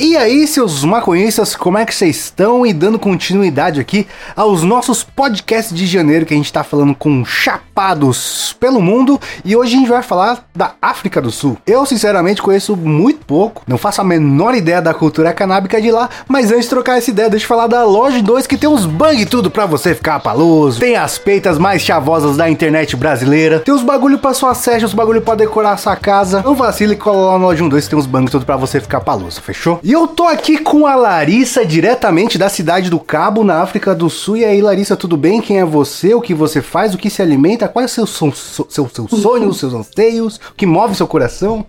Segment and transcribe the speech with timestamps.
[0.00, 2.64] E aí, seus maconhistas, como é que vocês estão?
[2.64, 7.24] E dando continuidade aqui aos nossos podcasts de janeiro que a gente tá falando com
[7.24, 9.20] chapados pelo mundo.
[9.44, 11.58] E hoje a gente vai falar da África do Sul.
[11.66, 16.08] Eu, sinceramente, conheço muito pouco, não faço a menor ideia da cultura canábica de lá.
[16.28, 18.86] Mas antes de trocar essa ideia, deixa eu falar da Loja 2 que tem uns
[18.86, 20.78] bang tudo pra você ficar paloso.
[20.78, 23.58] Tem as peitas mais chavosas da internet brasileira.
[23.58, 26.40] Tem os bagulho pra sua sede, os bagulho pra decorar a sua casa.
[26.44, 28.80] Não vacile e cola lá no Loja 2 que tem uns bang tudo pra você
[28.80, 29.80] ficar paloso, fechou?
[29.88, 34.10] E eu tô aqui com a Larissa, diretamente da cidade do Cabo, na África do
[34.10, 34.36] Sul.
[34.36, 35.40] E aí, Larissa, tudo bem?
[35.40, 36.12] Quem é você?
[36.12, 36.92] O que você faz?
[36.92, 37.66] O que se alimenta?
[37.66, 40.36] Quais são seus, seus sonhos, seus anseios?
[40.50, 41.64] O que move seu coração?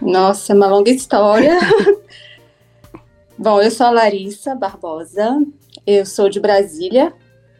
[0.00, 1.60] Nossa, é uma longa história.
[3.38, 5.40] Bom, eu sou a Larissa Barbosa,
[5.86, 7.12] eu sou de Brasília,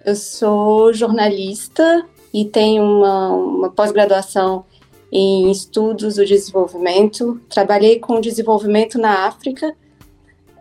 [0.05, 4.65] eu sou jornalista e tenho uma, uma pós-graduação
[5.13, 7.39] em estudos do desenvolvimento.
[7.51, 9.77] Trabalhei com desenvolvimento na África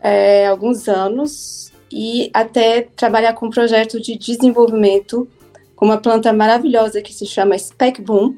[0.03, 5.27] é, alguns anos e até trabalhar com um projeto de desenvolvimento
[5.75, 8.35] com uma planta maravilhosa que se chama Speckboom,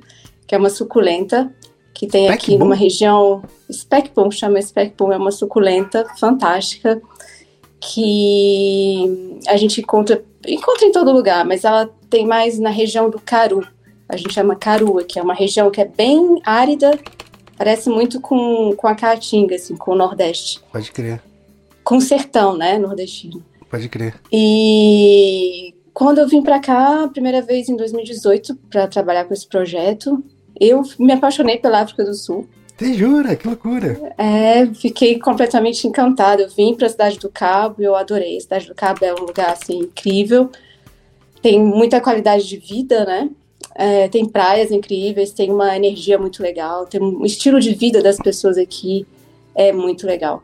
[0.48, 1.54] que é uma suculenta
[1.94, 2.60] que tem Speck aqui boom?
[2.60, 7.02] numa região Speckboom, chama Speckboom, é uma suculenta fantástica
[7.80, 13.20] que a gente encontra encontra em todo lugar, mas ela tem mais na região do
[13.20, 13.66] Caru,
[14.14, 17.00] a gente chama Carua, que é uma região que é bem árida,
[17.58, 20.62] parece muito com, com a Caatinga, assim, com o Nordeste.
[20.72, 21.22] Pode crer.
[21.84, 23.44] Com o sertão, né, nordestino.
[23.70, 24.16] Pode crer.
[24.32, 29.48] E quando eu vim para cá, a primeira vez em 2018, para trabalhar com esse
[29.48, 30.24] projeto,
[30.60, 32.48] eu me apaixonei pela África do Sul.
[32.78, 33.36] Você jura?
[33.36, 34.14] Que loucura!
[34.18, 36.42] É, fiquei completamente encantada.
[36.42, 38.38] Eu vim para a Cidade do Cabo e eu adorei.
[38.38, 40.50] A Cidade do Cabo é um lugar assim incrível.
[41.42, 43.30] Tem muita qualidade de vida, né?
[43.76, 48.18] É, tem praias incríveis, tem uma energia muito legal, tem um estilo de vida das
[48.18, 49.06] pessoas aqui
[49.56, 50.44] é muito legal.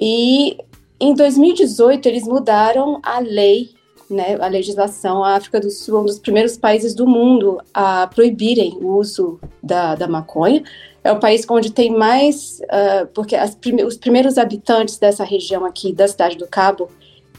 [0.00, 0.56] E
[0.98, 3.70] em 2018 eles mudaram a lei,
[4.08, 5.22] né, a legislação.
[5.22, 9.40] A África do Sul é um dos primeiros países do mundo a proibirem o uso
[9.62, 10.62] da, da maconha.
[11.04, 15.92] É o país onde tem mais, uh, porque prime os primeiros habitantes dessa região aqui,
[15.92, 16.88] da cidade do Cabo,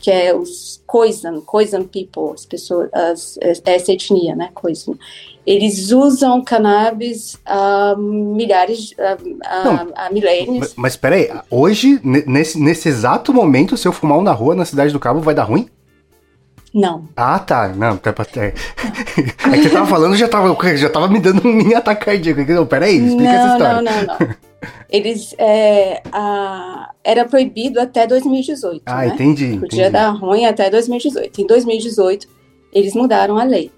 [0.04, 4.96] que é os Khoisan, Khoisan people, as pessoas, as, essa etnia, né, Khoisan.
[5.48, 8.94] Eles usam cannabis há milhares,
[9.96, 10.74] há, milênios.
[10.76, 14.92] Mas peraí, hoje, nesse, nesse exato momento, se eu fumar um na rua na Cidade
[14.92, 15.70] do Cabo, vai dar ruim?
[16.74, 17.08] Não.
[17.16, 17.68] Ah, tá.
[17.70, 21.54] Não, tá é, é que você tava falando, já tava, já tava me dando um
[21.54, 22.52] mini ataque cardíaco.
[22.52, 23.82] Não, peraí, explica não, essa história.
[23.82, 24.36] Não, não, não.
[24.90, 29.08] Eles, é, a, era proibido até 2018, Ah, né?
[29.08, 29.58] entendi.
[29.60, 29.90] Podia entendi.
[29.90, 31.42] dar ruim até 2018.
[31.42, 32.28] Em 2018,
[32.72, 33.72] eles mudaram a lei.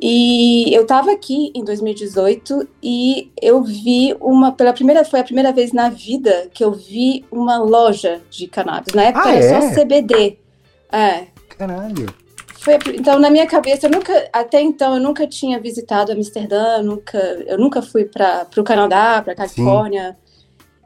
[0.00, 5.52] E eu estava aqui em 2018 e eu vi uma pela primeira foi a primeira
[5.52, 8.94] vez na vida que eu vi uma loja de cannabis.
[8.94, 9.60] Na época Ah, era é?
[9.60, 10.38] só CBD.
[10.92, 11.26] É.
[11.58, 12.06] Caralho.
[12.60, 17.18] Foi, então na minha cabeça eu nunca até então eu nunca tinha visitado Amsterdã, nunca
[17.46, 20.16] eu nunca fui para o Canadá, para Califórnia.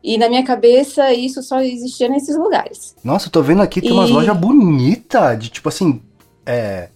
[0.04, 2.94] E na minha cabeça isso só existia nesses lugares.
[3.04, 6.00] Nossa, eu tô vendo aqui, tem umas E- lojas bonitas, de tipo assim,
[6.44, 6.88] é.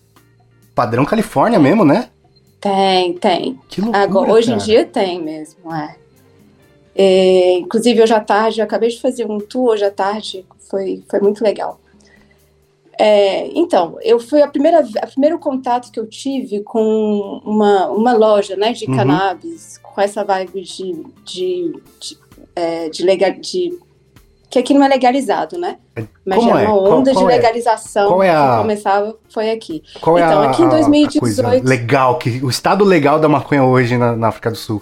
[0.75, 2.11] Padrão Califórnia mesmo, né?
[2.61, 3.59] Tem, tem.
[3.69, 4.03] Que loucura.
[4.03, 5.97] Agora, hoje em dia tem mesmo, é.
[6.95, 11.03] É, inclusive, hoje à tarde, eu acabei de fazer um tour hoje à tarde, foi,
[11.09, 11.79] foi muito legal.
[12.99, 18.13] É, então, eu fui a primeira, a primeiro contato que eu tive com uma, uma
[18.15, 18.97] loja, né, de Uhum.
[18.97, 22.19] cannabis, com essa vibe de, de, de,
[22.55, 23.79] é, de legal, de
[24.49, 25.77] que aqui não é legalizado, né?
[26.25, 26.65] Mas Como já é?
[26.65, 27.37] é uma Qual- onda qual de é?
[27.37, 29.83] legalização Qual é a- que começava foi aqui.
[30.01, 33.19] Qual é então, a, aqui em a- a 2018 coisa legal, que, o estado legal
[33.19, 34.81] da maconha hoje na, na África do Sul?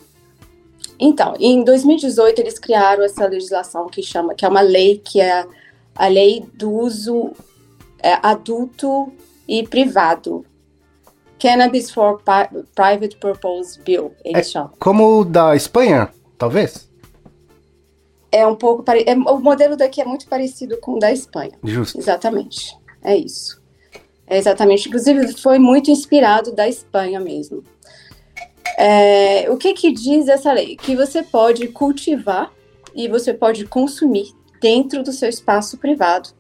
[1.01, 5.45] Então, em 2018 eles criaram essa legislação que chama, que é uma lei que é
[5.97, 7.33] a lei do uso
[8.05, 9.11] é, adulto
[9.49, 10.45] e privado.
[11.39, 12.23] Cannabis for
[12.75, 14.73] Private Purpose Bill, eles chamam.
[14.79, 16.89] Como o da Espanha, talvez?
[18.31, 19.05] É um pouco pare...
[19.07, 21.53] é, o modelo daqui é muito parecido com o da Espanha.
[21.63, 21.99] Justo.
[21.99, 22.77] Exatamente.
[23.03, 23.63] É isso.
[24.27, 24.89] É exatamente.
[24.89, 27.65] Inclusive, foi muito inspirado da Espanha mesmo.
[28.77, 30.77] É, o que, que diz essa lei?
[30.77, 32.53] Que você pode cultivar
[32.95, 36.31] e você pode consumir dentro do seu espaço privado.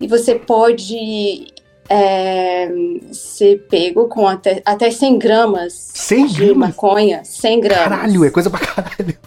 [0.00, 1.52] E você pode
[1.88, 2.70] é,
[3.12, 6.56] ser pego com até, até 100 gramas 100 de gramas?
[6.56, 7.24] maconha.
[7.24, 7.84] 100 gramas.
[7.84, 9.18] Caralho, é coisa pra caralho.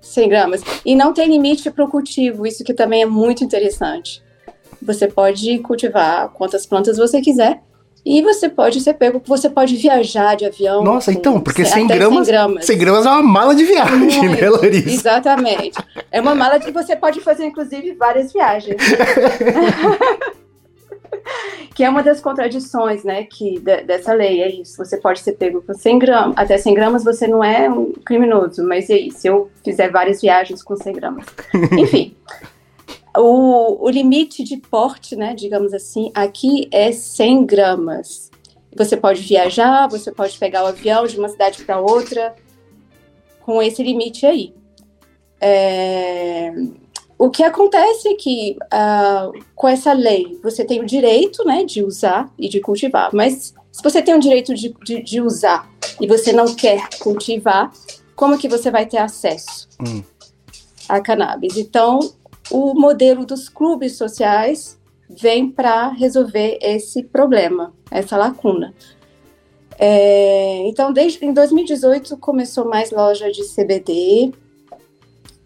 [0.00, 0.62] 100 gramas.
[0.84, 4.22] E não tem limite para o cultivo, isso que também é muito interessante.
[4.80, 7.60] Você pode cultivar quantas plantas você quiser
[8.04, 10.82] E você pode ser pego, você pode viajar de avião.
[10.82, 12.64] Nossa, com então, porque cem- 100 até gramas, 100 gramas.
[12.66, 14.90] 100 gramas é uma mala de viagem, Muito, né, Larissa?
[14.90, 15.78] Exatamente.
[16.10, 18.76] É uma mala que você pode fazer, inclusive, várias viagens.
[21.74, 24.76] que é uma das contradições, né, que, de- dessa lei, é isso.
[24.78, 28.66] Você pode ser pego com 100 gramas, até 100 gramas você não é um criminoso,
[28.66, 31.24] mas e aí, se eu fizer várias viagens com 100 gramas?
[31.78, 32.14] Enfim,
[33.16, 38.30] o, o limite de porte, né, digamos assim, aqui é 100 gramas.
[38.76, 42.34] Você pode viajar, você pode pegar o avião de uma cidade para outra
[43.40, 44.54] com esse limite aí.
[45.40, 46.52] É,
[47.18, 51.82] O que acontece é que ah, com essa lei você tem o direito né, de
[51.82, 55.70] usar e de cultivar, mas se você tem o direito de, de, de usar
[56.00, 57.70] e você não quer cultivar,
[58.16, 60.02] como que você vai ter acesso Hum.
[60.88, 61.56] a cannabis?
[61.56, 62.00] Então,
[62.50, 64.78] o modelo dos clubes sociais
[65.08, 68.74] vem para resolver esse problema, essa lacuna.
[69.78, 74.32] É, então, desde em 2018 começou mais loja de CBD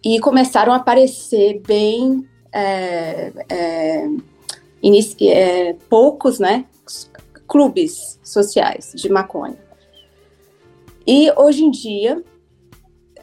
[0.03, 4.07] e começaram a aparecer bem é, é,
[5.21, 6.65] é, poucos, né,
[7.47, 9.57] clubes sociais de maconha.
[11.05, 12.21] E hoje em dia,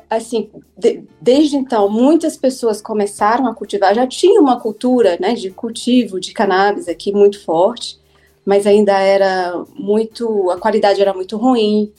[0.08, 5.50] assim, de- desde então, muitas pessoas começaram a cultivar, já tinha uma cultura, né, de
[5.50, 7.98] cultivo de cannabis aqui muito forte,
[8.44, 11.92] mas ainda era muito, a qualidade era muito ruim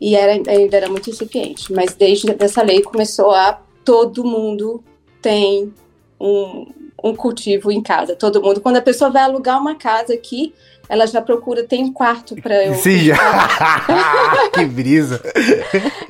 [0.00, 1.72] e era, ainda era muito incipiente.
[1.72, 4.82] Mas desde essa lei começou a todo mundo
[5.22, 5.72] tem
[6.20, 6.66] um,
[7.02, 8.60] um cultivo em casa, todo mundo.
[8.60, 10.52] Quando a pessoa vai alugar uma casa aqui,
[10.88, 12.74] ela já procura, tem um quarto para eu.
[12.74, 13.16] Sim, já.
[14.54, 15.20] que brisa.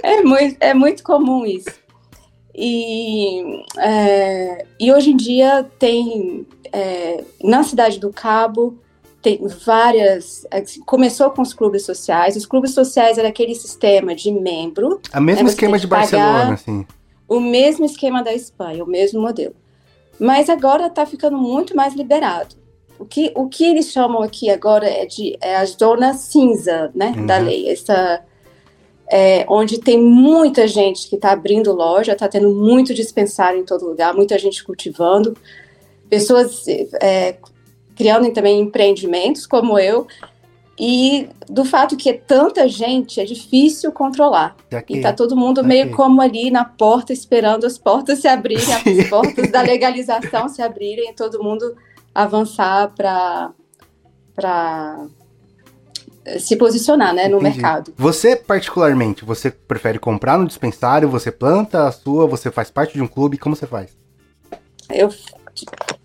[0.03, 1.71] É muito, é muito comum isso.
[2.55, 8.77] E, é, e hoje em dia tem é, na cidade do Cabo
[9.23, 10.47] tem várias.
[10.51, 12.37] assim, Começou com os clubes sociais.
[12.37, 16.55] Os clubes sociais era aquele sistema de membro, A mesmo É, você esquema de Barcelona,
[16.55, 16.87] assim.
[17.29, 19.55] o mesmo esquema da Espanha, o mesmo modelo.
[20.19, 22.57] Mas agora está ficando muito mais liberado.
[22.99, 27.15] O que, o que eles chamam aqui agora é de é a zona cinza né,
[27.17, 27.27] Uhum.
[27.27, 27.69] da lei.
[27.69, 28.23] Essa,
[29.11, 33.87] é, onde tem muita gente que está abrindo loja, está tendo muito dispensário em todo
[33.87, 35.37] lugar, muita gente cultivando,
[36.11, 36.67] pessoas
[37.01, 37.37] é,
[37.97, 40.07] criando também empreendimentos como eu.
[40.81, 44.57] E do fato que é tanta gente, é difícil controlar.
[44.87, 44.99] Que...
[44.99, 45.69] E tá todo mundo Ok.
[45.69, 50.63] meio como ali na porta, esperando as portas se abrirem, as portas da legalização se
[50.63, 51.75] abrirem todo mundo
[52.23, 53.51] avançar para
[54.35, 55.07] para
[56.39, 57.57] se posicionar, né, no Entendi.
[57.57, 57.93] mercado.
[57.97, 63.03] Você, particularmente, você prefere comprar no dispensário, você planta a sua, você faz parte de
[63.03, 63.97] um clube, como você faz?
[64.91, 65.09] Eu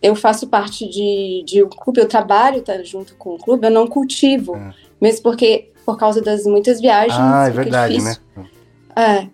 [0.01, 3.71] eu faço parte de, de um clube, eu trabalho tá, junto com o clube, eu
[3.71, 4.73] não cultivo, Ah.
[4.99, 7.19] mesmo porque por causa das muitas viagens.
[7.19, 8.21] Ah, é verdade, difícil.
[8.35, 8.45] né?
[8.95, 9.27] É.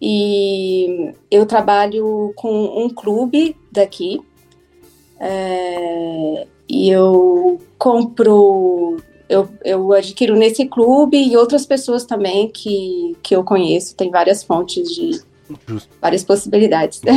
[0.00, 4.20] E eu trabalho com um clube daqui.
[5.20, 8.96] É, e eu compro,
[9.28, 13.94] eu, eu adquiro nesse clube e outras pessoas também que, que eu conheço.
[13.94, 15.20] Tem várias fontes de
[15.66, 15.88] Justo.
[16.00, 17.00] várias possibilidades.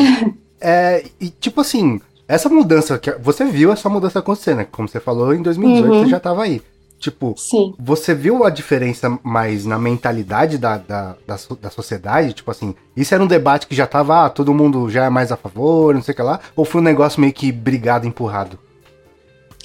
[0.62, 4.68] É, e tipo assim, essa mudança, que você viu essa mudança acontecer, né?
[4.70, 6.04] Como você falou, em 2018 Uhum.
[6.04, 6.62] você já tava aí.
[7.00, 7.74] Tipo, Sim.
[7.80, 12.34] você viu a diferença mais na mentalidade da, da, da, da sociedade?
[12.34, 15.32] Tipo assim, isso era um debate que já tava, ah, todo mundo já é mais
[15.32, 16.42] a favor, não sei o que lá?
[16.58, 18.60] Ou foi um negócio meio que brigado, empurrado?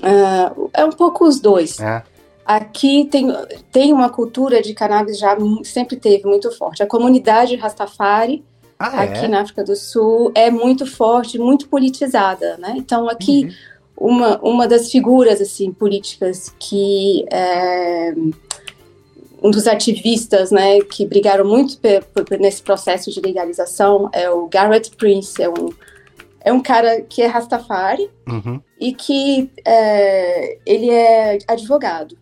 [0.01, 1.81] Ah, é um pouco os dois.
[1.81, 2.03] É.
[2.47, 3.27] Aqui tem,
[3.73, 6.83] tem uma cultura de cannabis já sempre teve muito forte.
[6.83, 8.45] A comunidade Rastafari
[8.79, 9.29] Ah, aqui é?
[9.29, 12.75] na África do Sul é muito forte, muito politizada, né?
[12.77, 13.74] Então aqui Uhum.
[13.97, 18.15] Uma, uma das figuras assim políticas que é,
[19.43, 21.79] um dos ativistas, né, que brigaram muito
[22.41, 25.71] nesse processo de legalização é o Garrett Prince, é um
[26.45, 28.61] é um cara que é Rastafari Uhum.
[28.79, 32.19] e que é, ele é advogado.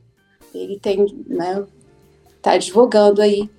[0.54, 1.64] Ele tem, né,
[2.40, 3.50] tá advogando aí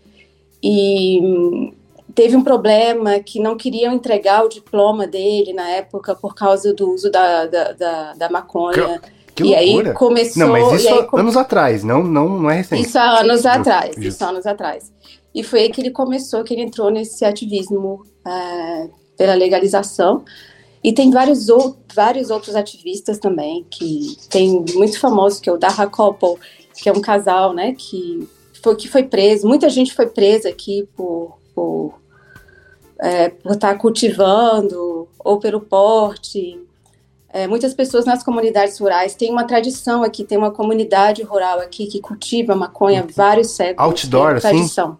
[0.62, 1.74] e
[2.13, 6.91] teve um problema que não queriam entregar o diploma dele na época por causa do
[6.91, 9.01] uso da, da, da, da maconha.
[9.36, 9.89] Que e loucura.
[9.89, 10.46] aí começou.
[10.46, 12.84] não, mas isso há anos atrás, não, não, não é recente.
[12.84, 14.08] isso há anos atrás, justo.
[14.08, 14.93] isso há anos atrás.
[15.34, 20.24] E foi aí que ele começou, que ele entrou nesse ativismo é, pela legalização.
[20.84, 25.58] E tem vários, ou, vários outros ativistas também, que tem muito famoso, que é o
[25.58, 26.36] Daha Couple,
[26.75, 28.27] que é um casal, né, que
[28.62, 29.48] foi, que foi preso.
[29.48, 31.93] Muita gente foi presa aqui por, por,
[33.03, 36.57] é, por estar cultivando, ou pelo porte.
[37.27, 41.86] É, muitas pessoas nas comunidades rurais têm uma tradição aqui, tem uma comunidade rural aqui
[41.88, 43.89] que cultiva maconha há vários séculos.
[43.89, 44.98] Outdoor, é tradição.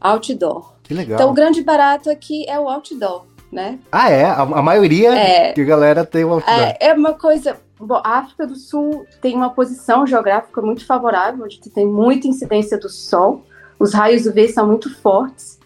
[0.00, 0.72] Outdoor.
[0.84, 1.16] Que legal.
[1.16, 3.78] Então, o grande barato aqui é o outdoor, né?
[3.92, 4.24] Ah, é?
[4.24, 5.52] A, a maioria É.
[5.52, 6.58] que a galera tem o outdoor.
[6.58, 7.58] É, é uma coisa.
[7.78, 12.78] Bom, a África do Sul tem uma posição geográfica muito favorável, onde tem muita incidência
[12.78, 13.44] do sol,
[13.78, 15.58] os raios UV são muito fortes,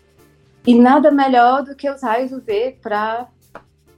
[0.68, 3.26] e nada melhor do que os raios UV para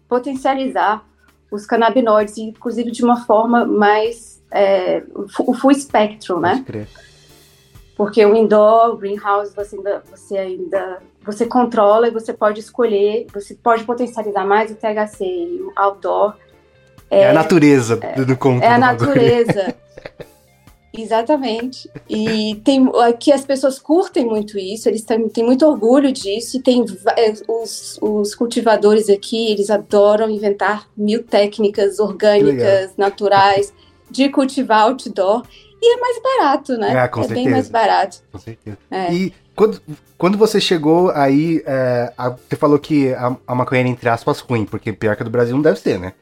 [0.08, 1.04] potencializar
[1.50, 4.40] os canabinoides, inclusive de uma forma mais.
[4.52, 6.64] É, o full spectrum, né?
[7.96, 13.26] Porque o indoor, o greenhouse, você ainda, você ainda você controla e você pode escolher,
[13.34, 16.34] você pode potencializar mais o THC e o outdoor
[17.10, 18.62] É, a natureza do conto.
[18.62, 19.74] é a natureza.
[20.92, 21.88] Exatamente.
[22.08, 26.62] E tem aqui as pessoas curtem muito isso, eles têm, têm muito orgulho disso, e
[26.62, 26.84] tem
[27.16, 33.72] é, os, os cultivadores aqui, eles adoram inventar mil técnicas orgânicas, naturais,
[34.10, 35.44] de cultivar outdoor.
[35.82, 36.90] E é mais barato, né?
[36.98, 37.50] Ah, com é bem certeza.
[37.50, 38.22] mais barato.
[38.30, 38.76] Com certeza.
[38.90, 39.14] É.
[39.14, 39.80] E quando,
[40.18, 44.40] quando você chegou aí, é, a- você falou que a, a maconha era, entre aspas,
[44.40, 46.12] ruim, porque pior que a do Brasil não deve ser, né?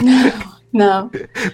[0.00, 0.61] Não.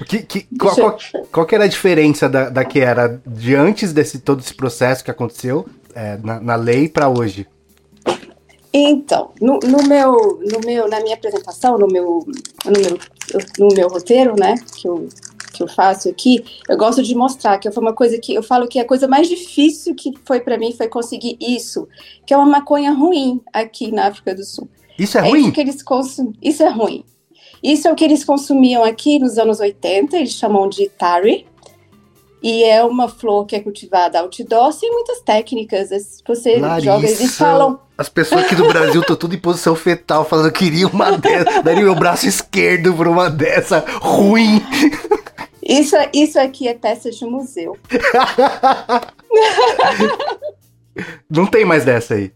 [0.07, 0.99] Que, que, qual, qual,
[1.33, 5.05] qual que era a diferença da, da que era de antes desse todo esse processo
[5.05, 7.47] que aconteceu é, na, na lei pra hoje?
[8.73, 12.27] Então, no, no meu, no meu, na minha apresentação, no meu,
[12.65, 12.99] no meu,
[13.59, 15.09] no meu roteiro, né, que eu,
[15.53, 18.69] que eu faço aqui, eu gosto de mostrar que foi uma coisa que eu falo
[18.69, 21.89] que a coisa mais difícil que foi para mim foi conseguir isso,
[22.27, 24.69] que é uma maconha ruim aqui na África do Sul.
[24.99, 25.41] Isso é, É ruim?
[25.41, 26.33] isso que eles consum...
[26.43, 27.05] Isso é ruim.
[27.63, 31.47] Isso é o que eles consumiam aqui nos anos 80, eles chamam de tari.
[32.41, 35.91] E é uma flor que é cultivada outdoor, sem muitas técnicas.
[36.27, 40.25] Você joga, eles Larissa, falam As pessoas aqui do Brasil estão tudo em posição fetal,
[40.25, 44.63] falando que queria uma dessa, daria meu braço esquerdo pra uma dessa ruim.
[45.69, 47.77] Isso, isso aqui é peça de museu.
[51.29, 52.33] Não tem mais dessa aí.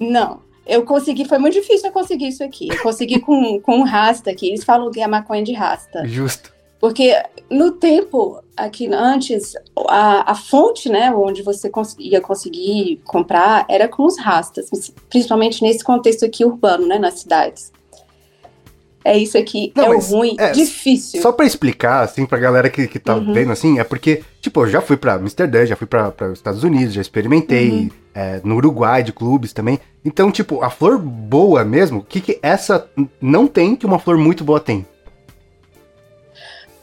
[0.00, 0.40] Não.
[0.70, 2.68] Eu consegui, foi muito difícil eu conseguir isso aqui.
[2.70, 4.48] Eu consegui com, com um rasta aqui.
[4.48, 6.06] Eles falam que é maconha de rasta.
[6.06, 6.52] Justo.
[6.78, 7.14] Porque
[7.50, 9.54] no tempo, aqui antes,
[9.88, 14.70] a, a fonte, né, onde você cons ia conseguir comprar era com os rastas,
[15.10, 17.70] principalmente nesse contexto aqui urbano, né, nas cidades.
[19.04, 21.20] É isso aqui, Não, é o ruim, é, difícil.
[21.20, 23.32] Só pra explicar, assim, pra galera que, que tá Uhum.
[23.32, 26.64] vendo, assim, é porque, tipo, eu já fui pra Amsterdã, já fui pra, pra Estados
[26.64, 27.90] Unidos, já experimentei Uhum.
[28.14, 29.78] é, no Uruguai, de clubes também.
[30.04, 32.88] Então, tipo, a flor boa mesmo, o que que essa
[33.20, 34.86] não tem que uma flor muito boa tem?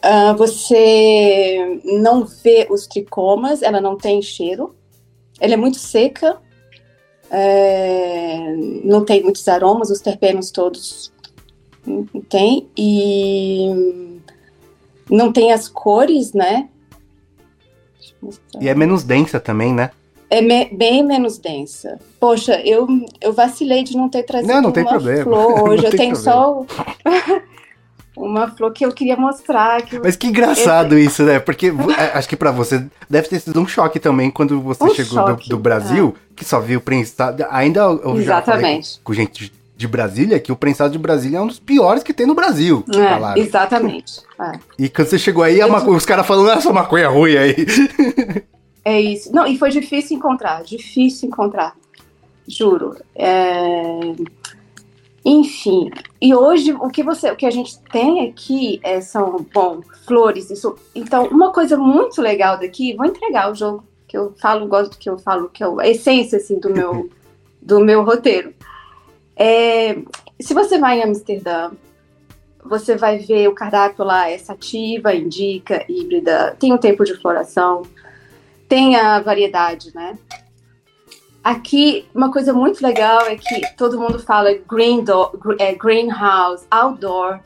[0.02, 4.76] Ah, você não vê os tricomas, ela não tem cheiro,
[5.40, 6.38] ela é muito seca,
[7.30, 11.12] é, não tem muitos aromas, os terpenos todos
[12.30, 14.20] tem, e
[15.10, 16.70] não tem as cores, né?
[18.22, 18.62] Mostrar.
[18.62, 19.92] E é menos densa também, né?
[20.30, 21.98] É me- bem menos densa.
[22.20, 22.86] Poxa, eu,
[23.22, 25.24] eu vacilei de não ter trazido Não, não tem uma problema.
[25.24, 25.86] flor hoje.
[25.86, 26.66] Eu tenho só
[28.16, 29.82] uma flor que eu queria mostrar.
[29.84, 31.40] Que Mas que engraçado isso, né?
[31.40, 34.94] Porque é, acho que pra você deve ter sido um choque também quando você Um
[34.94, 37.46] chegou do, choque, do Brasil, que só viu o prensado.
[37.50, 39.00] Ainda eu já Exatamente.
[39.04, 42.26] com gente de- Brasília que o prensado de Brasília é um dos piores que tem
[42.26, 42.84] no Brasil.
[42.90, 43.42] É, falaram.
[43.42, 44.22] exatamente.
[44.40, 44.52] É.
[44.78, 47.56] E quando você chegou aí, maconha- os caras falando, essa maconha é ruim aí.
[48.86, 49.34] É isso.
[49.34, 51.76] Não, e foi difícil encontrar, difícil encontrar.
[52.48, 52.96] Juro.
[53.16, 54.14] É,
[55.26, 55.90] Enfim,
[56.22, 60.50] e hoje o que você, o que a gente tem aqui é, são, bom, flores.
[60.50, 60.76] Isso...
[60.96, 65.10] Então, uma coisa muito legal daqui, vou entregar o jogo que eu falo, gosto que
[65.10, 67.10] eu falo, que é a essência assim do meu
[67.62, 68.54] do meu roteiro.
[69.38, 69.96] É,
[70.40, 71.72] se você vai em Amsterdã,
[72.66, 77.84] você vai ver o cardápio lá, é sativa, indica, híbrida, tem o tempo de floração,
[78.68, 80.18] tem a variedade, né?
[81.44, 87.40] Aqui, uma coisa muito legal é que todo mundo fala green do, é, greenhouse, outdoor,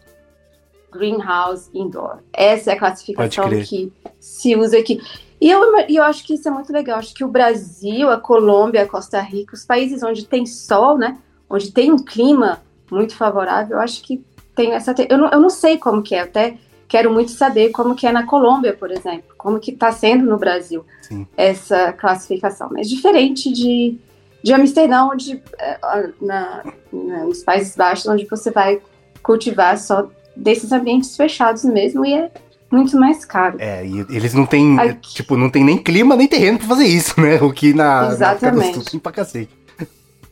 [0.92, 2.18] greenhouse, indoor.
[2.34, 5.00] Essa é a classificação que se usa aqui.
[5.40, 6.98] E eu, e eu acho que isso é muito legal.
[6.98, 11.18] Acho que o Brasil, a Colômbia, a Costa Rica, os países onde tem sol, né?
[11.54, 14.24] Onde tem um clima muito favorável, eu acho que
[14.56, 14.94] tem essa.
[15.10, 16.56] Eu não, eu não sei como que é, até
[16.88, 20.38] quero muito saber como que é na Colômbia, por exemplo, como que está sendo no
[20.38, 21.26] Brasil Sim.
[21.38, 22.70] essa classificação.
[22.72, 23.98] Mas diferente de,
[24.44, 25.78] de Amsterdã, onde é,
[26.22, 28.82] na, na- nos Países Baixos, onde você vai
[29.24, 32.30] cultivar só desses ambientes fechados mesmo e é
[32.70, 33.58] muito mais caro.
[33.60, 35.14] É, e eles não têm, Aqui.
[35.14, 37.36] tipo, não tem nem clima nem terreno pra fazer isso, né?
[37.42, 38.16] O que na, na África
[38.52, 38.74] do Exatamente.
[38.76, 39.50] Sul tem pra cacete.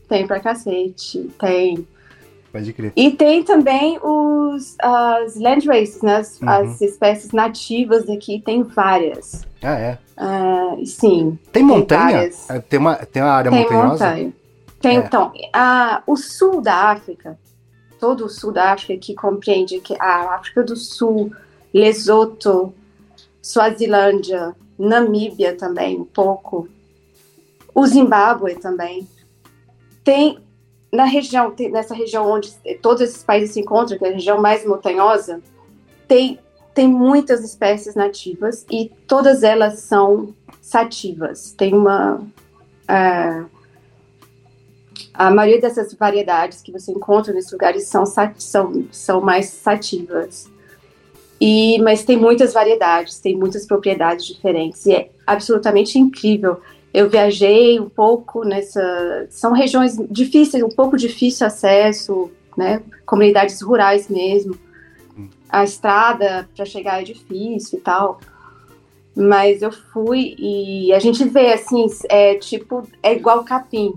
[0.10, 1.88] Tem pra cacete, tem.
[2.52, 2.92] Pode crer.
[2.96, 6.16] E tem também os, as land races, né?
[6.18, 6.50] As, Uhum.
[6.50, 9.46] as espécies nativas daqui, tem várias.
[9.62, 9.98] Ah, é.
[10.18, 12.12] Ah, sim, Tem montanha?
[12.18, 12.50] várias.
[12.50, 14.06] É, Tem uma, tem uma área tem montanhosa?
[14.06, 14.34] montanha.
[14.82, 15.00] Tem, É.
[15.02, 17.38] então, a, o sul da África,
[18.00, 21.32] todo o sul da África que compreende que a África do Sul,
[21.74, 22.74] Lesoto,
[23.42, 26.68] Suazilândia, Namíbia também, um pouco,
[27.76, 29.08] o Zimbábue também.
[30.04, 30.40] Tem
[30.92, 32.52] na região, tem- nessa região onde
[32.82, 35.42] todos esses países se encontram, que é a região mais montanhosa,
[36.08, 36.40] tem,
[36.74, 41.52] tem muitas espécies nativas e todas elas são sativas.
[41.52, 42.22] Tem uma.
[42.88, 43.46] ah,
[45.14, 50.50] a maioria dessas variedades que você encontra nesses lugares são, são, são mais sativas.
[51.42, 54.86] E, mas tem muitas variedades, tem muitas propriedades diferentes.
[54.86, 56.62] E é absolutamente incrível.
[56.94, 59.28] Eu viajei um pouco nessa.
[59.30, 62.82] São regiões difíceis, um pouco difícil acesso, né?
[63.06, 64.58] Comunidades rurais mesmo.
[65.50, 68.20] A estrada para chegar é difícil e tal.
[69.16, 73.94] Mas eu fui e a gente vê assim, é tipo, é igual capim.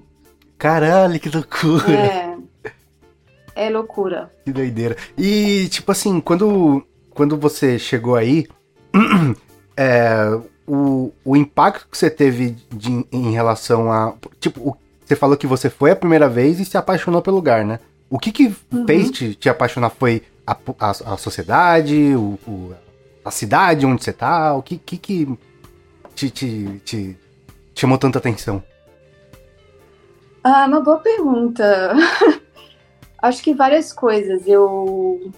[0.58, 1.92] Caralho, que loucura.
[1.92, 2.36] É,
[3.54, 4.32] é loucura.
[4.44, 4.96] Que doideira.
[5.18, 8.46] E, tipo assim, quando, quando você chegou aí,
[9.76, 14.14] é, o, o impacto que você teve de- em relação a.
[14.40, 17.64] Tipo, o- você falou que você foi a primeira vez e se apaixonou pelo lugar,
[17.64, 17.78] né?
[18.08, 18.86] O que que Uhum.
[18.86, 19.90] fez te, te apaixonar?
[19.90, 22.72] Foi a, a, a sociedade, o, o-
[23.24, 24.54] a cidade onde você tá?
[24.54, 25.38] O que que, que
[26.14, 27.16] te, te, te
[27.74, 28.62] chamou tanta atenção?
[30.44, 31.92] Ah, uma boa pergunta.
[33.22, 34.42] acho que várias coisas.
[34.46, 35.30] Eu,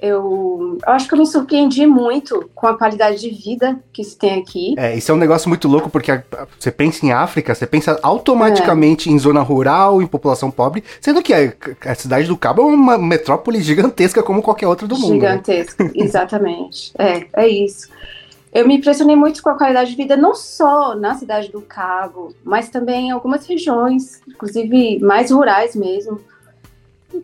[0.00, 4.16] eu, eu acho que eu me surpreendi muito com a qualidade de vida que se
[4.16, 4.74] tem aqui.
[4.78, 7.66] É, isso é um negócio muito louco, porque a- a- você pensa em África, você
[7.66, 11.52] pensa automaticamente em zona rural, em população pobre, sendo que a,
[11.84, 15.20] a cidade do Cabo é uma metrópole gigantesca como qualquer outra do mundo.
[15.20, 15.30] né?
[15.30, 16.92] Gigantesco, exatamente.
[16.98, 17.88] É, é isso.
[18.52, 22.34] Eu me impressionei muito com a qualidade de vida, não só na cidade do Cabo,
[22.42, 26.20] mas também em algumas regiões, inclusive mais rurais mesmo.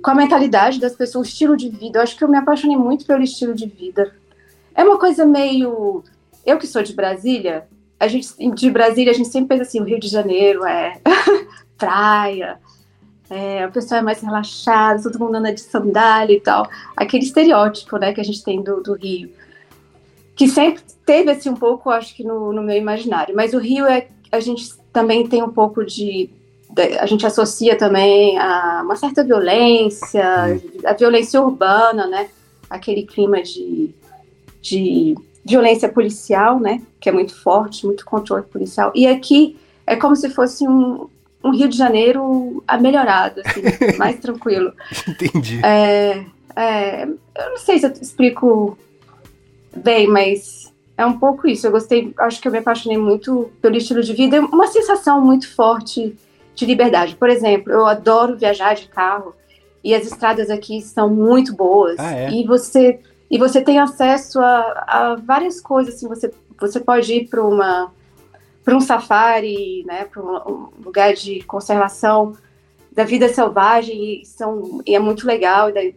[0.03, 1.99] Com a mentalidade das pessoas, o estilo de vida.
[1.99, 4.13] Eu acho que eu me apaixonei muito pelo estilo de vida.
[4.75, 6.03] É uma coisa meio.
[6.45, 7.67] Eu que sou de Brasília,
[7.99, 11.01] a gente de Brasília a gente sempre pensa assim, o Rio de Janeiro é
[11.77, 12.59] praia,
[13.29, 17.97] é, a pessoa é mais relaxada, todo mundo anda de sandália e tal aquele estereótipo,
[17.97, 19.31] né, que a gente tem do, do Rio,
[20.37, 23.35] que sempre teve assim um pouco, acho que no, no meu imaginário.
[23.35, 26.31] Mas o Rio é, a gente também tem um pouco de-
[27.01, 32.29] a gente associa também a uma certa violência, a violência urbana, né,
[32.69, 33.91] aquele clima de,
[34.61, 38.93] de violência policial, né, que é muito forte, muito controle policial.
[38.95, 41.09] E aqui é como se fosse um
[41.47, 43.63] um Rio de Janeiro melhorado, assim,
[43.99, 44.73] mais tranquilo.
[45.07, 45.61] Entendi.
[45.65, 46.25] É,
[46.57, 48.77] é, eu não sei se eu explico
[49.77, 51.67] bem, mas é um pouco isso.
[51.67, 55.55] Eu gostei, acho que eu me apaixonei muito pelo estilo de vida, uma sensação muito
[55.55, 56.17] forte
[56.57, 57.15] de liberdade.
[57.15, 59.35] Por exemplo, eu adoro viajar de carro
[59.85, 61.97] e as estradas aqui são muito boas.
[61.99, 62.31] Ah, é?
[62.31, 62.99] E você
[63.31, 65.95] e você tem acesso a, a várias coisas.
[65.95, 67.93] Assim, você você pode ir para uma
[68.65, 72.37] para um safari, né, para um, um lugar de conservação
[72.91, 75.69] da vida selvagem e, são, e é muito legal.
[75.69, 75.95] E daí,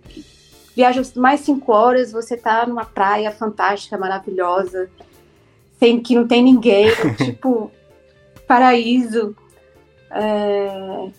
[0.76, 4.88] viaja mais cinco horas, você tá numa praia fantástica, maravilhosa,
[5.80, 7.72] sem que não tem ninguém, tipo
[8.48, 9.36] paraíso.
[10.12, 11.10] É,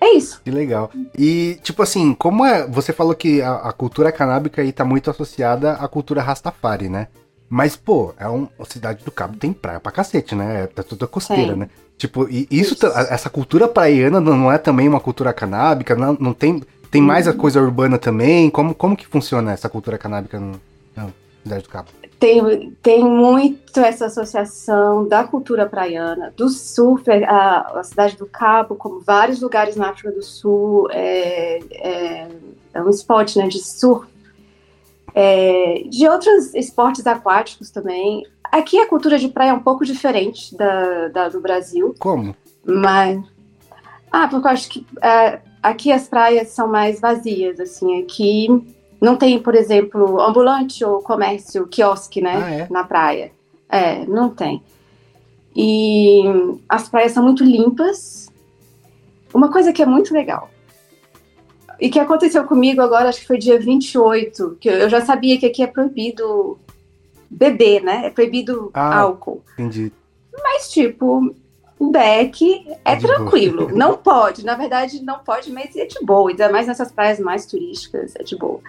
[0.00, 0.40] é isso.
[0.44, 0.90] Que legal.
[1.16, 2.66] E, tipo assim, como é.
[2.66, 7.08] Você falou que a, a cultura canábica aí tá muito associada à cultura Rastafari, né?
[7.48, 10.64] Mas, pô, é um, a cidade do Cabo tem praia pra cacete, né?
[10.64, 11.56] É, tá toda costeira, Tem.
[11.56, 11.68] né?
[11.96, 12.86] Tipo, e isso, Isso.
[12.86, 15.94] essa cultura praiana não é também uma cultura canábica?
[15.94, 16.62] Não, não tem.
[16.90, 17.36] Tem mais a Uhum.
[17.38, 18.48] coisa urbana também?
[18.50, 20.60] Como, como que funciona essa cultura canábica no,
[20.94, 21.08] na
[21.42, 21.88] cidade do Cabo?
[22.18, 28.74] Tem, tem muito essa associação da cultura praiana, do surf, a, a cidade do Cabo,
[28.74, 32.28] como vários lugares na África do Sul, é, é,
[32.72, 34.08] é um esporte né, de surf,
[35.14, 38.26] é, de outros esportes aquáticos também.
[38.44, 42.34] Aqui a cultura de praia é um pouco diferente da, da do Brasil, Como?
[42.64, 43.22] mas.
[44.10, 48.00] Ah, porque eu acho que é, aqui as praias são mais vazias, assim.
[48.00, 52.32] Aqui não tem, por exemplo, ambulante ou comércio, quiosque, né?
[52.36, 52.66] Ah, é?
[52.70, 53.32] Na praia.
[53.68, 54.62] É, não tem.
[55.54, 56.22] E
[56.68, 58.30] as praias são muito limpas.
[59.32, 60.50] Uma coisa que é muito legal.
[61.80, 65.46] E que aconteceu comigo agora, acho que foi dia 28, que eu já sabia que
[65.46, 66.58] aqui é proibido
[67.30, 68.06] beber, né?
[68.06, 69.00] É proibido Ah.
[69.00, 69.42] álcool.
[69.54, 69.92] Entendi.
[70.42, 71.34] Mas, tipo,
[71.78, 73.14] o beck é, de boa.
[73.16, 73.68] tranquilo.
[73.72, 76.30] Não pode, na verdade, não pode, mas é de boa.
[76.30, 78.60] Ainda mais nessas praias mais turísticas, é de boa.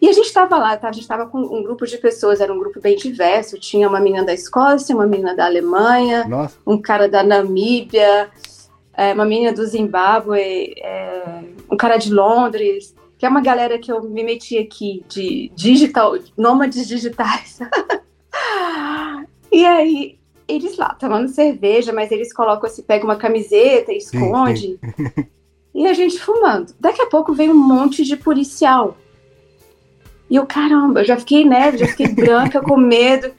[0.00, 0.88] E a gente estava lá, tá?
[0.88, 3.58] a gente estava com um grupo de pessoas, era um grupo bem diverso.
[3.58, 8.30] Tinha uma menina da Escócia, uma menina da Alemanha, Nossa, um cara da Namíbia,
[8.92, 13.92] é, uma menina do Zimbábue, é, um cara de Londres, que é uma galera que
[13.92, 17.60] eu me meti aqui de digital, nômades digitais.
[19.52, 20.15] e aí,
[20.48, 24.78] eles lá tomando cerveja, mas eles colocam assim, pegam uma camiseta e Sim, esconde.
[25.76, 26.74] E a gente fumando.
[26.80, 28.96] Daqui a pouco vem um monte de policial.
[30.30, 31.76] E eu, caramba, eu já fiquei, né?
[31.76, 33.30] Já fiquei branca com medo.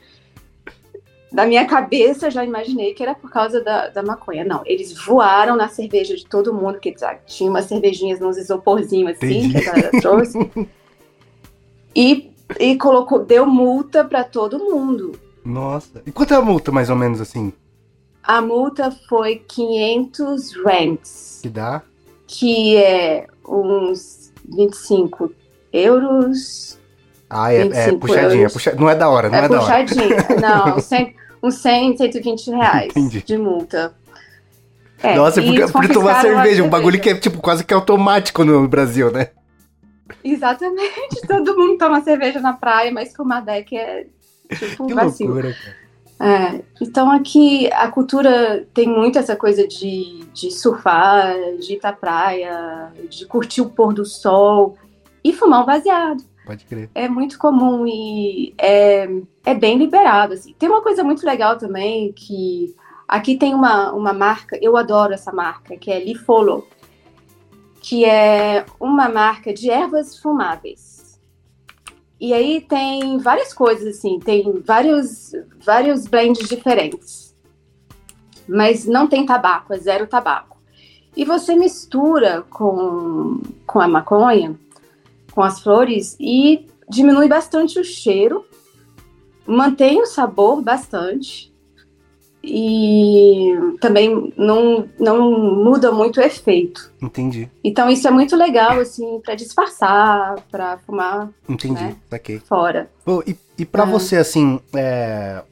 [1.32, 4.44] Da minha cabeça, já imaginei que era por causa da, da maconha.
[4.44, 9.16] Não, eles voaram na cerveja de todo mundo, que sabe, tinha umas cervejinhas nos isoporzinhos
[9.16, 9.54] assim, Entendi.
[9.54, 10.38] que a galera trouxe.
[11.92, 15.18] e, e colocou, deu multa para todo mundo.
[15.48, 16.02] Nossa.
[16.06, 17.52] E quanto é a multa, mais ou menos, assim?
[18.22, 21.82] A multa foi 500 rands, Que dá?
[22.26, 25.32] que é uns 25
[25.72, 26.78] euros.
[27.30, 28.74] Ah, é, é 25 puxadinha, é puxa...
[28.78, 29.84] não é da hora, não é, é da hora.
[29.84, 30.16] puxadinho.
[30.40, 33.22] Não, 100, uns 100, 120 reais Entendi.
[33.22, 33.94] de multa.
[35.02, 38.66] É, Nossa, porque, tomar a cerveja, um bagulho que é tipo quase que automático no
[38.66, 39.28] Brasil, né?
[40.24, 44.06] Exatamente, todo mundo toma cerveja na praia, mas fumar deck é
[44.48, 45.34] tipo Que vacilo.
[45.34, 45.88] loucura, cara.
[46.20, 51.92] É, então aqui a cultura tem muito essa coisa de, de surfar, de ir pra
[51.92, 54.76] praia, de curtir o pôr do sol
[55.22, 56.24] e fumar um baseado.
[56.44, 56.90] Pode crer.
[56.94, 59.08] É muito comum e é,
[59.44, 60.32] é bem liberado.
[60.32, 60.54] Assim.
[60.58, 62.74] Tem uma coisa muito legal também que
[63.06, 66.66] aqui tem uma, uma marca, eu adoro essa marca, que é Lifolo,
[67.80, 70.97] que é uma marca de ervas fumáveis.
[72.20, 75.32] E aí tem várias coisas assim, tem vários,
[75.64, 77.36] vários blends diferentes.
[78.48, 80.58] Mas não tem tabaco, é zero tabaco.
[81.16, 84.58] E você mistura com, com a maconha,
[85.32, 88.44] com as flores e diminui bastante o cheiro,
[89.46, 91.52] mantém o sabor bastante
[92.50, 96.90] e também não, não muda muito o efeito.
[97.00, 101.96] Entendi, Então isso é muito legal assim para disfarçar, para fumar entendi, Né?
[102.10, 102.40] saquei.
[102.40, 102.90] fora.
[103.26, 103.86] E, e pra Ah.
[103.86, 105.42] você, assim, é,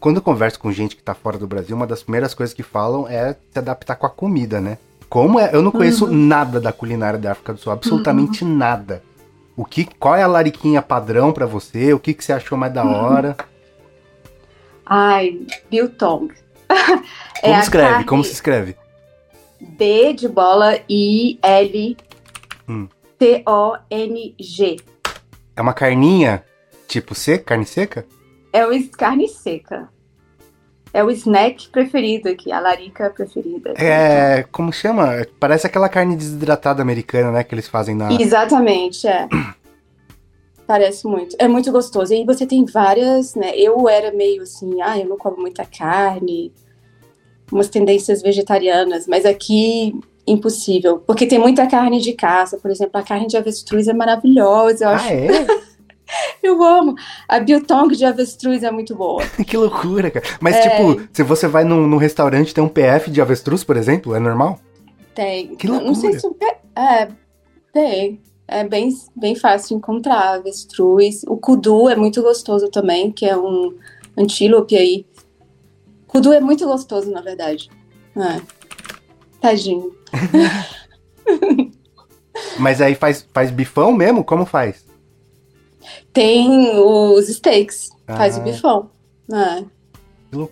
[0.00, 2.62] quando eu converso com gente que tá fora do Brasil, uma das primeiras coisas que
[2.62, 4.78] falam é se adaptar com a comida, né?
[5.08, 5.50] Como é?
[5.52, 9.02] Eu não conheço nada da culinária da África do Sul, absolutamente nada.
[9.56, 11.92] O que, qual é a lariquinha padrão pra você?
[11.94, 13.36] O que, que você achou mais da hora?
[14.86, 16.28] Ai, biltong.
[17.42, 17.88] Como a escreve?
[17.88, 18.76] carne Como se escreve?
[19.60, 21.96] B de bola I L
[22.68, 22.88] Hum.
[23.18, 24.76] T O N G.
[25.56, 26.44] É uma carninha,
[26.86, 28.06] tipo seca, carne seca?
[28.52, 29.88] É o carne seca.
[30.92, 33.74] É o snack preferido aqui, a larica preferida.
[33.76, 35.26] É, como chama?
[35.38, 38.10] Parece aquela carne desidratada americana, né, que eles fazem na...
[38.12, 39.28] Exatamente, é.
[40.66, 41.36] Parece muito.
[41.38, 42.12] É muito gostoso.
[42.12, 43.56] E aí você tem várias, né?
[43.56, 46.52] Eu era meio assim, ah, eu não como muita carne,
[47.52, 49.94] umas tendências vegetarianas, mas aqui
[50.26, 54.84] impossível, porque tem muita carne de caça, por exemplo, a carne de avestruz é maravilhosa,
[54.84, 55.28] eu acho, Ah, é?
[56.42, 56.96] eu amo.
[57.28, 59.22] A biltong de avestruz é muito boa.
[59.46, 60.26] que loucura, cara.
[60.40, 60.68] Mas, É.
[60.68, 64.16] tipo, se você vai num, num restaurante e tem um PF de avestruz, por exemplo,
[64.16, 64.58] é normal?
[65.14, 65.54] Tem.
[65.54, 66.36] Que Eu Não sei loucura.
[66.38, 67.08] se é,
[67.72, 68.20] tem.
[68.48, 71.22] É bem, bem fácil de encontrar avestruz.
[71.26, 73.74] O kudu é muito gostoso também, que é um
[74.16, 75.04] antílope aí.
[76.06, 77.68] Kudu é muito gostoso, na verdade.
[78.16, 78.40] É.
[79.40, 79.94] Tadinho.
[82.58, 84.22] Mas aí faz, faz bifão mesmo?
[84.24, 84.84] Como faz?
[86.12, 88.40] Tem os steaks, faz Ah.
[88.40, 88.90] o bifão.
[89.32, 89.64] É.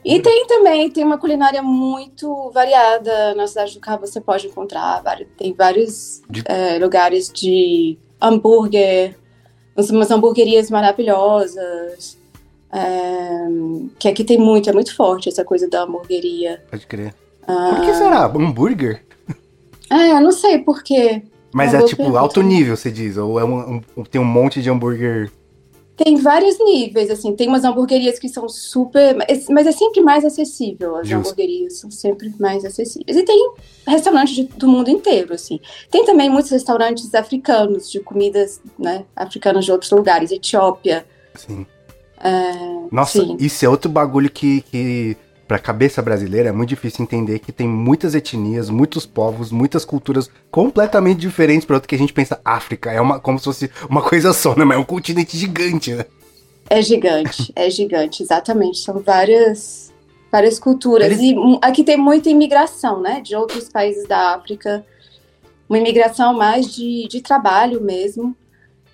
[0.04, 5.02] E tem também, tem uma culinária muito variada na cidade do Cabo, você pode encontrar,
[5.02, 9.16] vários, tem vários De- é, lugares de hambúrguer,
[9.76, 12.16] umas- hamburguerias maravilhosas,
[12.72, 13.46] é,
[13.98, 16.62] que aqui tem muito, é muito forte essa coisa da hamburgueria.
[16.70, 17.14] Pode crer.
[17.46, 18.24] Ah, Por que será?
[18.26, 19.02] Hambúrguer?
[19.90, 21.22] é, eu não sei porquê.
[21.52, 22.20] Mas Uma é boa tipo pergunta.
[22.20, 23.16] alto nível, você diz?
[23.16, 25.30] Ou é um, um- tem um monte de hambúrguer.
[25.96, 29.16] Tem vários níveis, assim, tem umas hamburguerias que são super,
[29.50, 31.20] mas é sempre mais acessível, as Justo.
[31.28, 33.16] hamburguerias são sempre mais acessíveis.
[33.16, 33.52] E tem
[33.86, 35.60] restaurantes de- do mundo inteiro, assim.
[35.90, 41.06] Tem também muitos restaurantes africanos, de comidas, né, africanas de outros lugares, Etiópia.
[41.32, 41.64] Assim.
[42.20, 43.36] é, Nossa, sim.
[43.38, 45.16] isso é outro bagulho que, que,
[45.54, 50.28] pra cabeça brasileira, é muito difícil entender que tem muitas etnias, muitos povos, muitas culturas
[50.50, 52.90] completamente diferentes para outro que a gente pensa África.
[52.90, 54.64] É uma, como se fosse uma coisa só, né?
[54.64, 56.06] Mas é um continente gigante, né?
[56.68, 58.78] É gigante, é gigante, exatamente.
[58.78, 59.92] São várias,
[60.32, 61.06] Várias culturas.
[61.06, 63.20] Eles- E hum, aqui tem muita imigração, né?
[63.20, 64.84] De outros países da África.
[65.68, 68.34] Uma imigração mais de, de trabalho mesmo.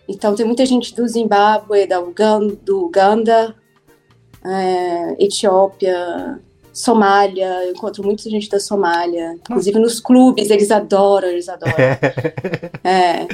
[0.07, 3.57] Então tem muita gente do Zimbábue, da Uganda, do Uganda,
[4.45, 6.39] é, Etiópia,
[6.81, 7.47] Somália.
[7.65, 9.35] Eu encontro muita gente da Somália.
[9.41, 11.75] Inclusive nos clubes, eles adoram, eles adoram.
[12.85, 13.27] É,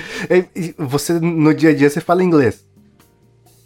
[0.55, 2.65] e Você, no dia a dia, você fala inglês.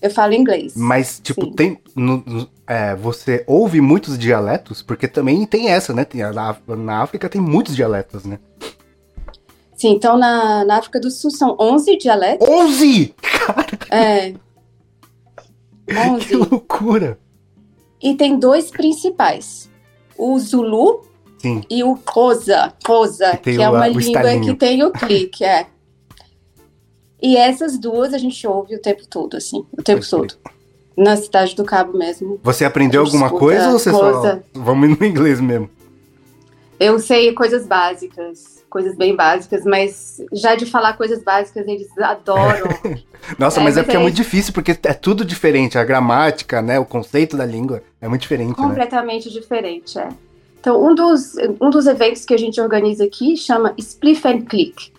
[0.02, 0.74] eu falo inglês.
[0.76, 1.52] Mas, tipo, Sim.
[1.52, 1.78] tem.
[1.96, 4.80] no- é, você ouve muitos dialetos?
[4.82, 6.04] Porque também tem essa, né?
[6.04, 8.38] Tem, na, na África tem muitos dialetos, né?
[9.74, 12.46] Sim, então na, na África do Sul são 11 dialetos.
[12.48, 13.14] 11!
[13.90, 14.32] É.
[15.86, 16.36] Que 11.
[16.36, 17.18] loucura!
[18.00, 19.69] E tem dois principais.
[20.22, 21.02] O Zulu
[21.38, 21.62] Sim.
[21.70, 24.44] e o Kosa, Kosa, Que que é uma língua estalinho.
[24.44, 25.66] que tem o clique, é.
[27.22, 30.34] E essas duas a gente ouve o tempo todo, assim, o tempo Pode todo.
[30.96, 32.38] Na cidade do Cabo mesmo.
[32.42, 33.98] Você aprendeu alguma coisa ou você só.
[33.98, 34.44] coisa.
[34.52, 35.70] Vamos no inglês mesmo?
[36.80, 42.66] Eu sei coisas básicas, coisas bem básicas, mas já de falar coisas básicas eles adoram.
[43.38, 45.76] Nossa, É, mas é porque é muito difícil, porque é tudo diferente.
[45.76, 46.78] A gramática, né?
[46.78, 48.66] O conceito da língua é muito diferente, né?
[48.66, 50.08] completamente diferente, é.
[50.58, 54.90] Então, um dos, um dos eventos que a gente organiza aqui chama Spliff and Click.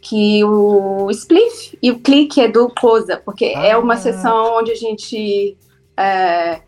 [0.00, 3.96] Que o Spliff e o Click é do COSA, porque é uma Ah.
[3.98, 5.56] sessão onde a gente.
[5.96, 6.60] É,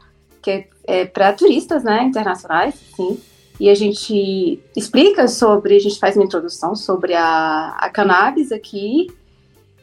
[0.43, 3.19] que é, é para turistas, né, internacionais, sim.
[3.61, 9.07] E a gente explica sobre, a gente faz uma introdução sobre a, a cannabis aqui,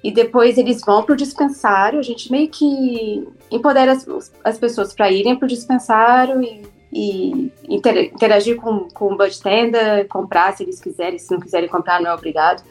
[0.03, 4.93] e depois eles vão para o dispensário, a gente meio que empodera as, as pessoas
[4.93, 10.63] para irem para o dispensário e, e inter- interagir com, com o budtender, comprar se
[10.63, 12.63] eles quiserem, se não quiserem comprar não é obrigado.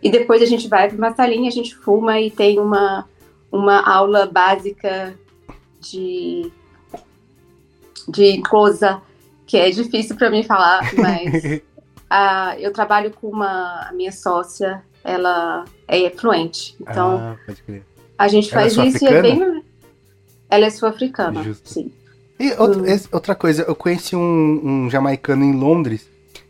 [0.00, 3.04] E depois a gente vai para uma salinha, a gente fuma e tem uma,
[3.50, 5.18] uma aula básica
[5.80, 6.50] de,
[8.08, 9.02] de coisa
[9.46, 11.60] que é difícil para mim falar, mas
[12.10, 17.82] ah, eu trabalho com uma a minha sócia, ela é fluente, então Ah, pode crer.
[18.18, 19.62] a gente Ela é faz isso e é bem.
[20.48, 21.90] Ela é sul-africana, sim.
[22.38, 22.98] E outra, Hum.
[23.12, 26.06] outra coisa, eu conheci um, um jamaicano em Londres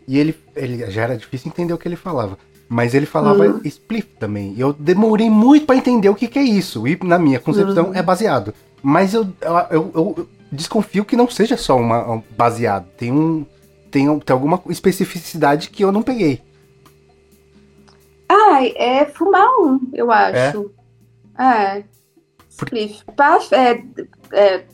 [0.09, 2.39] e ele, ele já era difícil entender o que ele falava.
[2.69, 3.61] Mas ele falava Hum.
[3.65, 4.53] split também.
[4.57, 6.87] E eu demorei muito pra entender o que, que é isso.
[6.89, 7.95] E na minha concepção Uhum.
[7.95, 8.53] é baseado.
[8.83, 12.87] Mas eu, eu, eu- eu desconfio que não seja só uma, um baseado.
[12.97, 13.45] Tem um.
[13.91, 16.43] Tem, um- tem alguma especificidade que eu não peguei.
[18.29, 20.71] Ah, é fumar um, eu acho.
[21.39, 21.85] É.
[22.51, 23.05] Spliff.
[23.17, 23.83] Paf- É,
[24.33, 24.65] é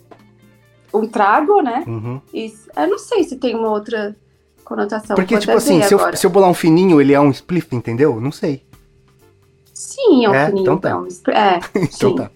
[0.94, 1.84] um trago, né?
[1.86, 2.20] Uhum.
[2.32, 4.16] E, eu não sei se tem uma outra
[4.64, 5.16] conotação.
[5.16, 7.74] Porque, vou tipo assim, se eu, se eu bolar um fininho, ele é um spliff,
[7.74, 8.20] entendeu?
[8.20, 8.64] Não sei.
[9.74, 10.46] Sim, é um É?
[10.46, 10.62] fininho.
[10.62, 10.90] Então tá.
[10.90, 12.16] é um É, Então sim.
[12.16, 12.30] tá.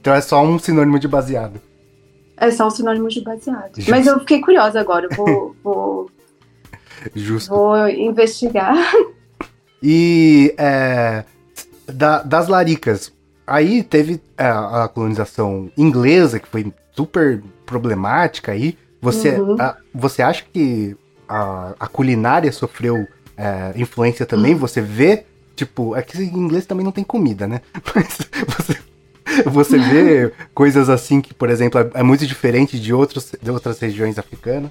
[0.00, 1.60] Então é só um sinônimo de baseado.
[2.36, 3.74] É só um sinônimo de baseado.
[3.76, 3.90] Justo.
[3.90, 5.08] Mas eu fiquei curiosa agora.
[5.16, 6.10] Vou, vou,
[7.14, 7.50] Justo.
[7.50, 8.74] vou investigar.
[9.82, 11.24] E é,
[11.86, 13.12] da- das laricas,
[13.46, 18.76] aí teve é, a colonização inglesa, que foi super problemática aí.
[19.00, 19.56] Você, Uhum.
[19.60, 20.96] a- você acha que
[21.28, 24.54] a, a culinária sofreu é, influência também?
[24.54, 24.58] Uhum.
[24.60, 27.60] Você vê, tipo, é que em inglês também não tem comida, né?
[27.94, 28.18] Mas
[28.56, 28.78] você,
[29.46, 33.78] você vê coisas assim que, por exemplo, é, é muito diferente de, outros, de outras
[33.78, 34.70] regiões africanas?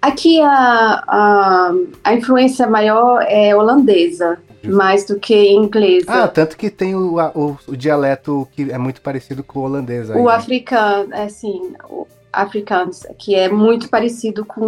[0.00, 1.72] Aqui a, a,
[2.04, 4.76] a influência maior é holandesa, Justo.
[4.76, 6.06] mais do que inglesa.
[6.08, 10.10] Ah, tanto que tem o, o, o dialeto que é muito parecido com o holandês.
[10.10, 10.34] aí, o né?
[10.34, 14.62] africano, é assim, o afrikaans, que é muito parecido com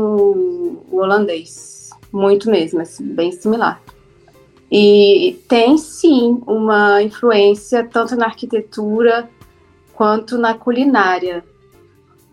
[0.91, 1.91] o holandês.
[2.11, 3.81] Muito mesmo, assim, bem similar.
[4.71, 9.29] E tem sim uma influência tanto na arquitetura
[9.95, 11.43] quanto na culinária.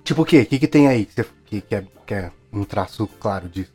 [0.04, 0.42] Tipo o quê?
[0.42, 1.06] O que, que tem aí
[1.46, 3.74] que, que, é, que é um traço claro disso?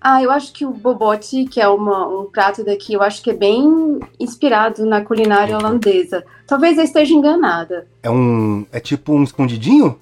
[0.00, 3.30] Ah, eu acho que o bobote, que é uma- um prato daqui, eu acho que
[3.30, 6.24] é bem inspirado na culinária holandesa.
[6.46, 7.86] Talvez eu esteja enganada.
[8.02, 8.64] É um.
[8.72, 9.98] É tipo um escondidinho?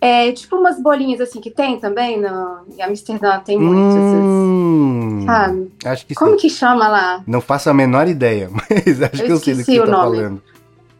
[0.00, 3.96] É tipo umas bolinhas assim que tem também no, em Amsterdã, tem muitas.
[3.96, 5.72] Hum, Sabe?
[5.84, 6.36] acho que Como sim.
[6.36, 7.22] que chama lá?
[7.26, 9.86] Não faço a menor ideia, mas acho Eu que eu sei do que você tá
[9.86, 10.42] falando.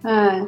[0.04, 0.46] É.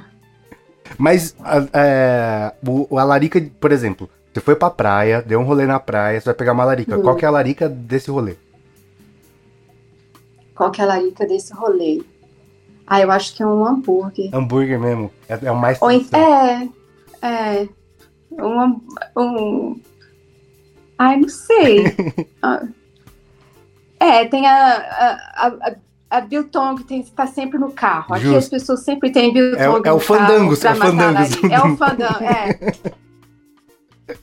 [0.98, 5.64] Mas a, é, o, a larica, por exemplo, você foi pra praia, deu um rolê
[5.64, 6.96] na praia, você vai pegar uma larica.
[6.98, 7.02] Hum.
[7.02, 8.34] Qual que é a larica desse rolê?
[10.56, 12.02] Qual que é a larica desse rolê?
[12.84, 14.34] Ah, eu acho que é um hambúrguer.
[14.34, 15.10] Hambúrguer mesmo.
[15.28, 15.80] É, é o mais.
[15.80, 16.68] Ou, é,
[17.22, 17.68] é.
[18.42, 18.80] Um, ham-
[19.16, 19.80] um.
[20.98, 21.84] Ai, não sei.
[22.42, 22.62] Ah.
[23.98, 24.54] é, tem a.
[24.56, 25.74] a, a,
[26.10, 28.14] a Biltong tem, tá sempre no carro.
[28.14, 28.38] Aqui Justo.
[28.38, 30.00] as pessoas sempre têm Biltong É o- é o pra é o
[31.44, 31.52] ali.
[31.54, 32.72] É o Fandango, é.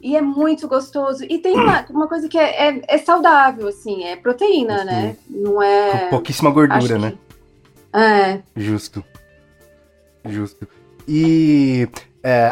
[0.02, 1.24] E é muito gostoso.
[1.24, 4.86] E tem uma, uma coisa que é, é, é saudável, assim, é proteína, Sim.
[4.86, 5.16] né?
[5.30, 5.98] Não é.
[6.00, 7.12] Com pouquíssima gordura, né?
[7.12, 8.42] que- É.
[8.54, 9.02] Justo.
[10.26, 10.68] Justo.
[11.08, 11.88] E
[12.24, 12.52] é,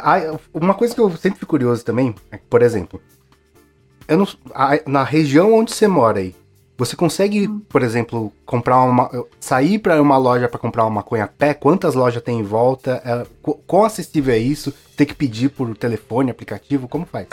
[0.54, 3.02] uma coisa que eu sempre fico curioso também, é que, por exemplo,
[4.10, 6.36] não- a- na região onde você mora aí,
[6.78, 9.10] você consegue, por exemplo, comprar uma.
[9.40, 11.54] sair para uma loja para comprar uma maconha a pé?
[11.54, 13.02] Quantas lojas tem em volta?
[13.06, 14.74] É, qu- quão acessível é isso?
[14.98, 16.88] Tem que pedir por telefone, aplicativo?
[16.88, 17.28] Como faz?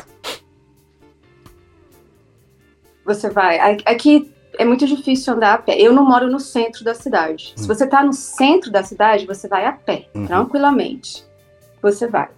[3.05, 3.59] Você vai.
[3.85, 5.77] Aqui é muito difícil andar a pé.
[5.81, 7.53] Eu não moro no centro da cidade.
[7.57, 7.67] Se Hum.
[7.67, 10.27] você tá no centro da cidade, você vai a pé, Uhum.
[10.27, 11.25] tranquilamente.
[11.83, 12.29] Você vai.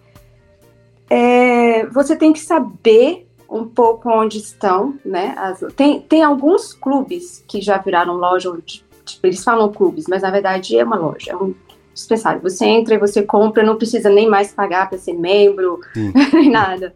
[1.08, 5.34] É, você tem que saber um pouco onde estão, né?
[5.36, 10.22] as- tem, tem alguns clubes que já viraram loja, onde, tipo, eles falam clubes, mas
[10.22, 11.54] na verdade é uma loja, é um
[11.92, 12.40] dispensário.
[12.42, 16.12] Você entra e você compra, não precisa nem mais pagar para ser membro, Sim.
[16.32, 16.94] nem nada.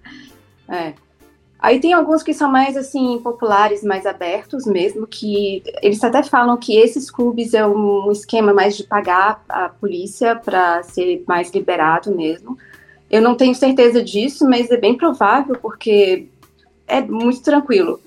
[0.69, 0.95] É.
[1.61, 6.57] Aí tem alguns que são mais assim populares, mais abertos mesmo, que eles até falam
[6.57, 12.15] que esses clubes é um esquema mais de pagar a polícia para ser mais liberado
[12.15, 12.57] mesmo.
[13.11, 16.29] Eu não tenho certeza disso, mas é bem provável porque
[16.87, 18.01] é muito tranquilo.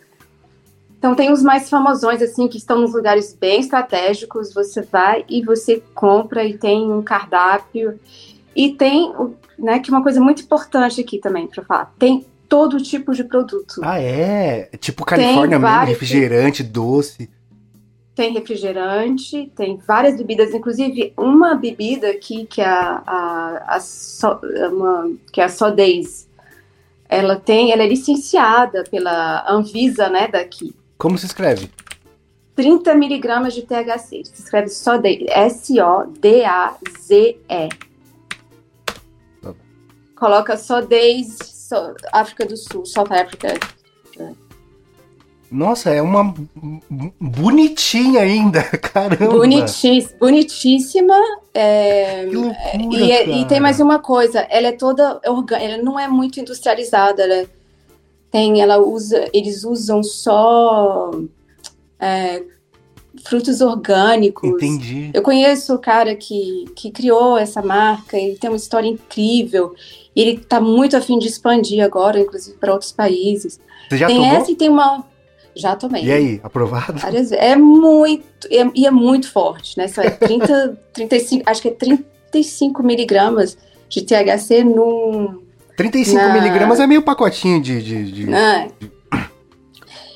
[0.97, 4.53] Então tem os mais famosões assim que estão nos lugares bem estratégicos.
[4.53, 7.99] Você vai e você compra e tem um cardápio
[8.55, 9.11] e tem,
[9.57, 11.93] né, que é uma coisa muito importante aqui também para falar.
[11.97, 13.79] Tem todo tipo de produto.
[13.81, 14.65] Ah, é?
[14.77, 17.29] Tipo Califórnia mesmo, vários- refrigerante, doce.
[18.13, 24.37] Tem refrigerante, tem várias bebidas, inclusive uma bebida aqui que é a, a, a so,
[24.69, 26.27] uma, que é a Sodays.
[27.07, 30.75] Ela tem, ela é licenciada pela Anvisa, né, daqui.
[30.97, 31.69] Como se escreve?
[32.53, 34.25] 30 miligramas de THC.
[34.25, 35.23] Se escreve Sodays,
[36.41, 37.69] S-O-D-A-Z-E.
[39.41, 39.53] Tá.
[40.17, 41.37] Coloca Sodays,
[41.71, 43.53] so, África do Sul, South Africa.
[45.49, 46.33] Nossa, é uma
[47.19, 49.27] bonitinha ainda, caramba.
[49.37, 51.13] Bonitíssima, bonitíssima.
[51.53, 52.55] é, Que loucura,
[53.05, 56.39] E, é- e tem mais uma coisa, ela é toda orgânica, ela não é muito
[56.39, 57.45] industrializada, ela
[58.29, 61.11] tem, ela usa, eles usam só
[61.99, 62.43] é,
[63.23, 64.49] frutos orgânicos.
[64.49, 65.11] Entendi.
[65.13, 69.73] Eu conheço o cara que, que criou essa marca, ele tem uma história incrível,
[70.15, 73.59] ele está muito afim de expandir agora, inclusive para outros países.
[73.89, 74.35] Você já tem tomou?
[74.35, 75.05] essa e tem uma.
[75.55, 76.05] Já tomei.
[76.05, 76.99] E aí, aprovado?
[77.35, 79.85] É muito, é- e é muito forte, né?
[79.97, 83.57] É 30, 35, acho que é 35 miligramas
[83.89, 85.41] de THC num.
[85.75, 87.81] 35 Na- miligramas é meio pacotinho de.
[87.81, 88.69] de, de- né?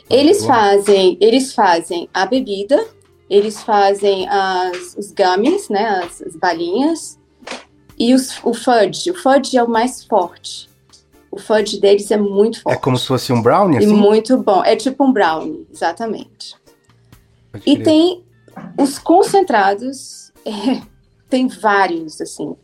[0.09, 0.47] Eles Bom.
[0.47, 2.85] fazem, eles fazem a bebida,
[3.29, 6.01] eles fazem as, os gummies, né?
[6.03, 7.19] As, as balinhas,
[7.97, 9.09] e os, o fudge.
[9.09, 10.69] O fudge é o mais forte.
[11.31, 12.81] O fudge deles é muito É forte.
[12.81, 13.93] como se fosse um brownie, E assim?
[13.93, 14.63] muito bom.
[14.63, 16.55] É tipo um brownie, exatamente.
[17.51, 18.23] Pode E tem
[18.79, 20.81] os concentrados, é,
[21.29, 22.55] tem vários, assim.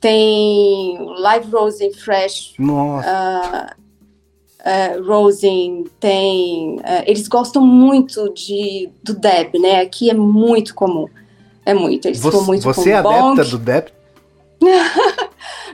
[0.00, 3.76] Tem live rosin fresh, Nossa,
[4.64, 6.80] é, rosin, tem.
[6.82, 9.80] é, eles gostam muito de, do Deb, né?
[9.80, 11.08] Aqui é muito comum.
[11.64, 12.08] É muito.
[12.08, 13.92] Eles você, muito você é adepta do Dep?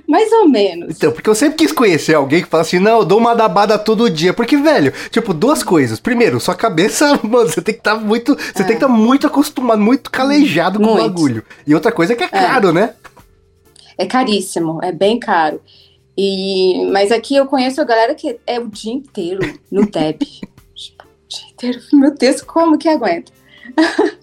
[0.06, 0.96] Mais ou menos.
[0.96, 3.78] Então, porque eu sempre quis conhecer alguém que fala assim, não, eu dou uma dabada
[3.78, 4.34] todo dia.
[4.34, 5.98] Porque, velho, tipo, duas coisas.
[5.98, 8.36] Primeiro, sua cabeça, mano, você tem que estar muito.
[8.36, 11.08] Você tem que estar muito acostumado, muito calejado com o Muito.
[11.08, 11.44] bagulho.
[11.66, 12.94] E outra coisa é que é caro, né?
[13.96, 15.60] É caríssimo, é bem caro.
[16.16, 20.22] E, mas aqui eu conheço a galera que é o dia inteiro no Deb.
[20.74, 21.80] Tipo, o dia inteiro.
[21.92, 23.32] Meu Deus, como que aguenta?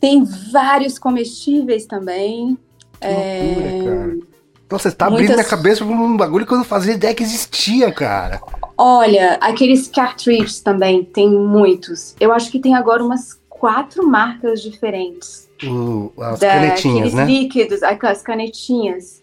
[0.00, 2.58] Tem vários comestíveis também.
[3.00, 4.18] Que loucura, cara.
[4.66, 7.14] Então você tá muitas- abrindo minha cabeça pra um bagulho que eu não fazia ideia
[7.14, 8.40] que existia, cara.
[8.76, 12.16] Olha, aqueles cartridges também, tem muitos.
[12.18, 15.48] Eu acho que tem agora umas quatro marcas diferentes.
[15.64, 17.24] O- as da- canetinhas, né?
[17.24, 19.21] líquidos, aquelas canetinhas.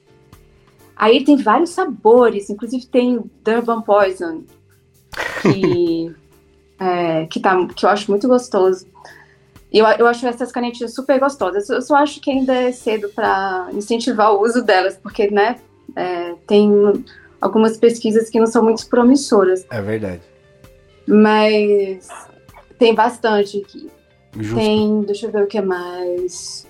[1.00, 4.44] Aí tem vários sabores, inclusive tem Durban Poison,
[5.42, 6.14] que,
[6.78, 8.86] é, que, tá, que eu acho muito gostoso.
[9.72, 11.70] E Eu, eu acho essas canetinhas super gostosas.
[11.70, 15.56] Eu só acho que ainda é cedo para incentivar o uso delas, porque, né,
[15.96, 16.70] é, tem
[17.40, 20.22] algumas pesquisas que não são muito promissoras, É verdade.
[21.08, 22.10] mas
[22.78, 23.90] tem bastante aqui.
[24.38, 24.56] Justo.
[24.56, 26.68] Tem, deixa eu ver o que mais.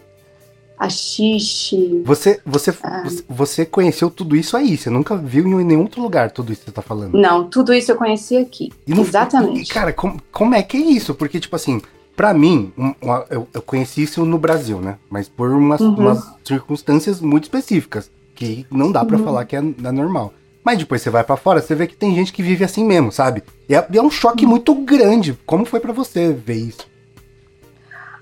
[0.79, 2.01] A xixi.
[2.05, 3.03] Você, você, Ah.
[3.27, 6.69] você- conheceu tudo isso aí, você nunca viu em nenhum outro lugar tudo isso que
[6.69, 7.17] você tá falando.
[7.17, 8.71] Não, tudo isso eu conheci aqui.
[8.87, 9.69] Não- Exatamente.
[9.69, 11.13] E, cara, como, como é que é isso?
[11.13, 11.81] Porque, tipo assim,
[12.15, 14.97] pra mim, um- uma- eu, eu conheci isso no Brasil, né?
[15.09, 15.95] Mas por umas, Uhum.
[15.95, 19.23] umas circunstâncias muito específicas, que não dá pra Uhum.
[19.25, 20.33] falar que é, é normal.
[20.63, 23.11] Mas depois você vai pra fora, você vê que tem gente que vive assim mesmo,
[23.11, 23.43] sabe?
[23.67, 25.37] E é, e é um choque muito grande.
[25.45, 26.87] Como foi pra você ver isso?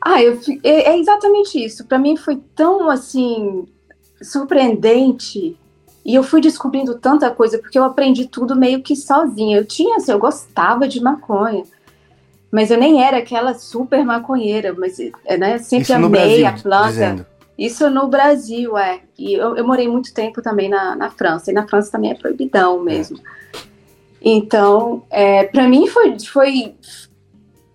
[0.10, 1.86] Ah, eu, é, é exatamente isso.
[1.86, 3.68] Pra mim foi tão assim
[4.22, 5.58] surpreendente
[6.06, 9.58] e eu fui descobrindo tanta coisa porque eu aprendi tudo meio que sozinha.
[9.58, 11.66] Eu tinha, assim, eu gostava de maconha,
[12.50, 16.54] mas eu nem era aquela super maconheira, mas é, né, sempre isso amei Brasil, a
[16.54, 16.88] planta.
[16.88, 17.26] dizendo.
[17.60, 19.02] Isso no Brasil, é.
[19.20, 21.52] E eu, eu morei muito tempo também na, na França.
[21.52, 23.20] E na França também é proibidão mesmo.
[24.22, 26.76] Então, é, para mim foi, foi.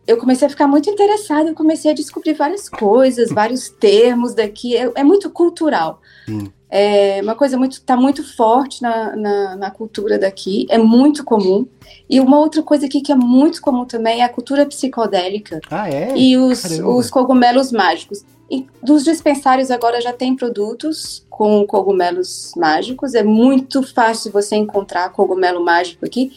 [0.07, 1.50] Eu comecei a ficar muito interessada.
[1.50, 4.76] Eu comecei a descobrir várias coisas, vários termos daqui.
[4.76, 6.00] É, é muito cultural.
[6.26, 6.53] Sim.
[6.68, 7.74] É uma coisa muito.
[7.74, 10.66] Está muito forte na, na, na cultura daqui.
[10.70, 11.66] É muito comum.
[12.09, 15.88] E uma outra coisa aqui que é muito comum também é a cultura psicodélica Ah,
[15.88, 16.16] é?
[16.16, 16.88] e os, caramba.
[16.96, 18.24] os cogumelos mágicos.
[18.50, 23.14] E dos dispensários agora já tem produtos com cogumelos mágicos.
[23.14, 26.32] É muito fácil você encontrar cogumelo mágico aqui.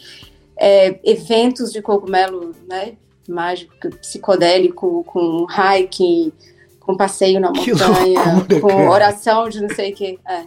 [0.58, 2.94] É, eventos de cogumelo né,
[3.30, 6.32] mágico, psicodélico, com hiking,
[6.80, 8.90] com passeio na montanha, loucura, com cara.
[8.90, 10.18] oração de não sei o que.
[10.28, 10.44] É.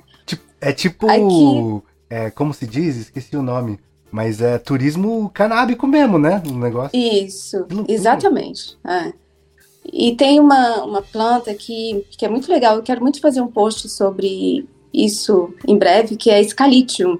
[0.61, 1.07] É tipo.
[1.09, 2.97] Aqui- É, como se diz?
[2.97, 3.79] Esqueci o nome.
[4.11, 6.41] Mas é turismo canábico mesmo, né?
[6.47, 6.97] Um negócio.
[6.97, 8.77] Isso, exatamente.
[8.87, 9.13] é.
[9.91, 13.47] E tem uma, uma planta que, que é muito legal, eu quero muito fazer um
[13.47, 17.17] post sobre isso em breve, que é Scalitium.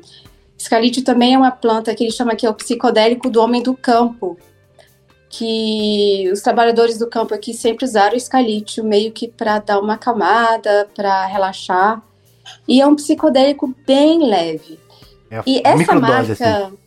[0.58, 3.74] Scalitium também é uma planta que ele chama que é o psicodélico do homem do
[3.76, 4.38] campo,
[5.30, 9.94] que os trabalhadores do campo aqui sempre usaram o Scalitium meio que para dar uma
[9.94, 12.02] acalmada, para relaxar.
[12.68, 14.80] E é um psicodélico bem leve.
[15.30, 16.78] É E essa marca assim.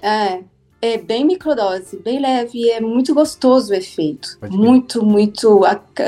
[0.00, 0.42] é,
[0.80, 4.38] é bem microdose, bem leve e é muito gostoso o efeito.
[4.48, 5.62] Muito, muito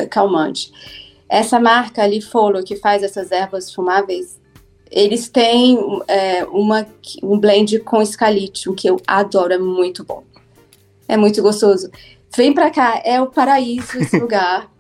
[0.09, 0.73] calmante.
[1.29, 4.39] Essa marca ali, Follow, que faz essas ervas fumáveis,
[4.91, 5.79] eles têm
[6.09, 6.87] é, uma,
[7.23, 10.25] um blend com escalitium, que eu adoro, é muito bom.
[11.11, 11.91] É muito gostoso.
[12.37, 14.71] Vem pra cá, é o paraíso esse lugar.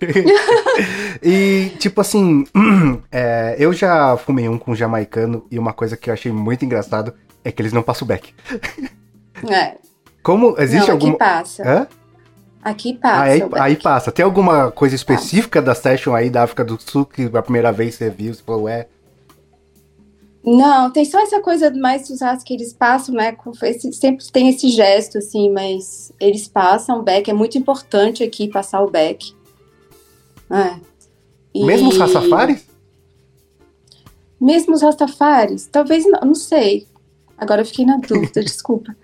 [1.21, 2.47] E, tipo assim,
[3.11, 7.13] é, eu já fumei um com jamaicano e uma coisa que eu achei muito engraçado
[7.45, 8.33] é que eles não passam o beck.
[9.51, 9.77] É,
[10.23, 11.15] Como, existe não, alguma...
[11.15, 11.63] aqui passa.
[11.69, 11.87] Hã?
[12.63, 13.23] Aqui passa.
[13.25, 14.13] aí, aí passa.
[14.13, 17.97] Tem alguma coisa específica da session aí da África do Sul que a primeira vez
[17.97, 18.87] você viu, você falou, é...
[20.43, 23.37] Não, tem só essa coisa mais dos ratos que eles passam, né?
[23.65, 27.29] esse- sempre tem esse gesto, assim, mas eles passam o beck.
[27.29, 29.35] É muito importante aqui passar o beck.
[30.51, 30.81] É.
[31.55, 32.65] E- Mesmo os Rastafaris?
[34.41, 35.67] Mesmo os Rastafaris?
[35.71, 36.87] Talvez não, não sei.
[37.37, 38.97] Agora eu fiquei na dúvida, desculpa.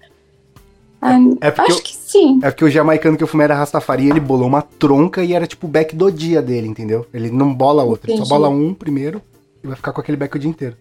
[1.02, 2.40] Ah, É porque acho eu- que sim.
[2.42, 5.46] É porque o jamaicano que eu fumei era Rastafari ele bolou uma tronca e era
[5.46, 7.06] tipo o back do dia dele, entendeu?
[7.12, 9.20] Ele não bola outro, ele só bola um primeiro
[9.62, 10.76] e vai ficar com aquele back o dia inteiro.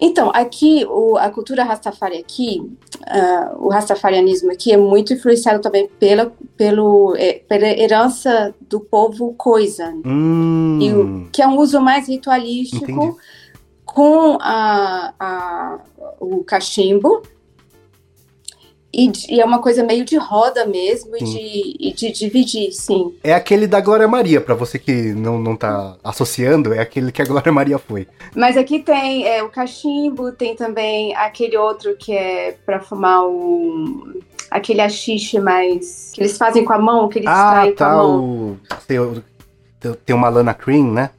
[0.00, 2.62] Então, aqui, o- a cultura Rastafari aqui,
[3.06, 9.34] ah, o rastafarianismo aqui é muito influenciado também pela, pelo, eh, pela herança do povo
[9.36, 10.78] Khoisan, Hum.
[10.80, 13.14] E o- que é um uso mais ritualístico Entendi.
[13.84, 15.78] com a, a-
[16.18, 17.22] o cachimbo.
[18.92, 22.72] E, de- e é uma coisa meio de roda mesmo e de, e de dividir,
[22.72, 23.14] sim.
[23.22, 27.22] É aquele da Glória Maria, pra você que não, não tá associando, é aquele que
[27.22, 28.08] a Glória Maria foi.
[28.34, 34.20] Mas aqui tem é, o cachimbo, tem também aquele outro que é para fumar o
[34.50, 37.86] aquele achixe mais que eles fazem com a mão, que eles Ah, extraem com a
[37.86, 38.20] tá, mão.
[38.20, 38.56] o...
[38.88, 41.10] Tem, tem uma lana cream, né?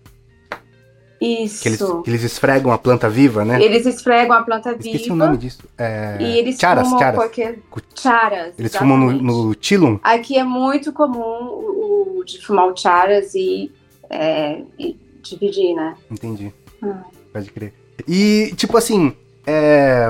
[1.22, 1.62] Isso.
[1.62, 3.62] Que eles, eles esfregam a planta viva, né?
[3.64, 5.62] Eles esfregam a planta Esqueci viva o nome disso.
[5.78, 6.18] É...
[6.20, 7.16] e eles charas, fumam charas.
[7.16, 7.60] qualquer
[7.96, 8.54] charas.
[8.58, 9.36] Eles fumam no, exatamente.
[9.36, 10.00] no Tilum?
[10.02, 13.72] Aqui é muito comum o, o de fumar o charas e,
[14.10, 15.96] é, e dividir, né?
[16.10, 16.52] Entendi.
[16.82, 17.04] Ah.
[17.32, 17.72] Pode crer.
[18.08, 19.14] E, tipo assim,
[19.46, 20.08] é...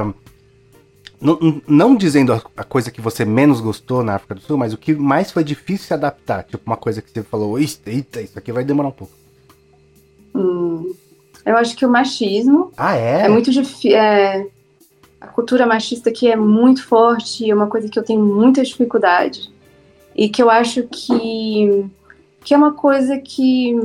[1.20, 4.78] Não, não dizendo a- coisa que você menos gostou na África do Sul, mas o
[4.78, 6.44] que mais foi difícil se adaptar.
[6.46, 9.14] Tipo, uma coisa que você falou, eita, isso aqui vai demorar um pouco.
[10.34, 10.94] Hum,
[11.46, 13.24] eu acho que o machismo Ah, é?
[13.24, 13.92] É muito difícil.
[15.20, 19.52] a cultura machista aqui é muito forte, é uma coisa que eu tenho muita dificuldade.
[20.16, 21.86] E que eu acho que,
[22.44, 23.80] que é uma coisa que.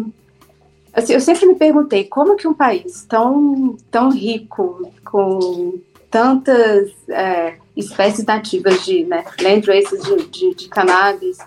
[0.92, 5.78] assim, eu sempre me perguntei como que um país tão, tão rico, com
[6.10, 11.38] tantas é, espécies nativas de né, land races de, de, de cannabis,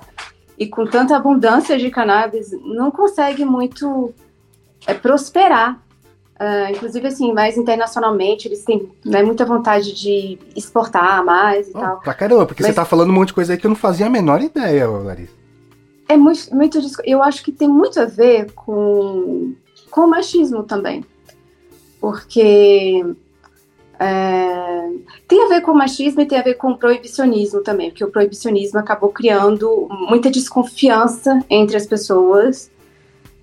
[0.58, 4.14] e com tanta abundância de cannabis, não consegue muito
[4.86, 5.82] é, prosperar.
[6.42, 11.80] Ah, inclusive, assim, mais internacionalmente, eles têm né, muita vontade de exportar mais e Oh,
[11.80, 12.00] tal.
[12.00, 13.76] pra caramba, porque Mas- você tá falando um monte de coisa aí que eu não
[13.76, 15.34] fazia a menor ideia, Larissa.
[16.08, 19.54] É muito, muito eu acho que tem muito a ver com,
[19.92, 21.04] com o machismo também.
[22.00, 23.04] Porque
[24.02, 24.90] É,
[25.28, 28.80] tem a ver com machismo e tem a ver com proibicionismo também, porque o proibicionismo
[28.80, 32.72] acabou criando muita desconfiança entre as pessoas.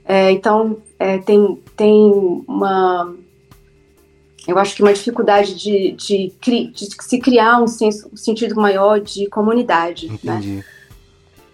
[0.07, 2.12] É, então, é, tem, tem
[2.46, 3.14] uma.
[4.46, 9.00] Eu acho que uma dificuldade de, de, de se criar um, senso, um, sentido maior
[9.00, 10.07] de comunidade.
[10.07, 10.14] Né?
[10.14, 10.48] Entendi.
[10.57, 10.64] Né?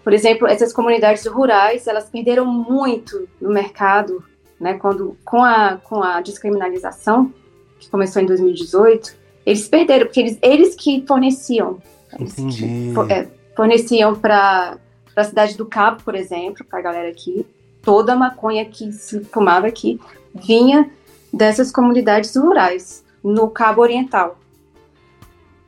[0.03, 4.23] Por exemplo, essas comunidades rurais, elas perderam muito no mercado,
[4.59, 7.33] né, quando, com, a, com a descriminalização,
[7.79, 11.79] que começou em 2018, eles perderam, porque eles, eles que forneciam.
[12.19, 12.93] Entendi.
[13.09, 14.77] é, forneciam para
[15.15, 17.45] a cidade do Cabo, por exemplo, para a galera aqui,
[17.83, 19.99] toda a maconha que se fumava aqui
[20.33, 20.89] vinha
[21.31, 24.39] dessas comunidades rurais, no Cabo Oriental.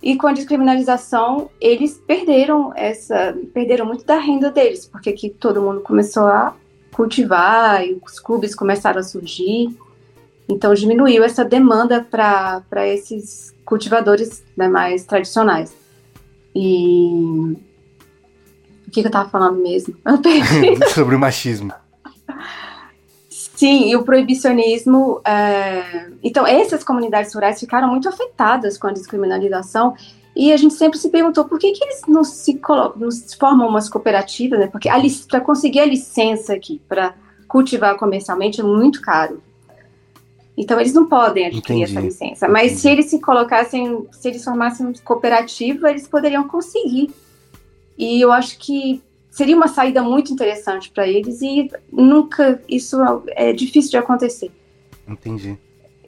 [0.01, 5.61] E com a descriminalização, eles perderam essa, perderam muito da renda deles, porque aqui todo
[5.61, 6.55] mundo começou a
[6.91, 9.76] cultivar e os clubes começaram a surgir.
[10.47, 15.76] Então diminuiu essa demanda para esses cultivadores né, mais tradicionais.
[16.53, 17.57] E
[18.88, 19.95] o que, que eu estava falando mesmo?
[20.93, 21.74] Sobre o machismo.
[23.56, 25.22] Sim, e o proibicionismo.
[25.26, 26.10] É...
[26.24, 29.95] Então, essas comunidades rurais ficaram muito afetadas com a descriminalização.
[30.36, 33.38] E a gente sempre se perguntou por que, que eles não se, colocam, não se
[33.38, 34.68] formam umas cooperativas, né?
[34.68, 34.89] Porque
[35.30, 37.16] para conseguir a licença aqui, para
[37.47, 39.41] cultivar comercialmente, é muito caro.
[40.58, 41.84] Então eles não podem adquirir Entendi.
[41.84, 42.47] essa licença.
[42.49, 42.82] Mas Entendi.
[42.82, 47.14] se eles se colocassem, se eles formassem cooperativa, eles poderiam conseguir.
[47.97, 49.01] E eu acho que
[49.36, 54.49] seria uma saída muito interessante para eles e nunca isso é difícil de acontecer.
[55.05, 55.57] Entendi.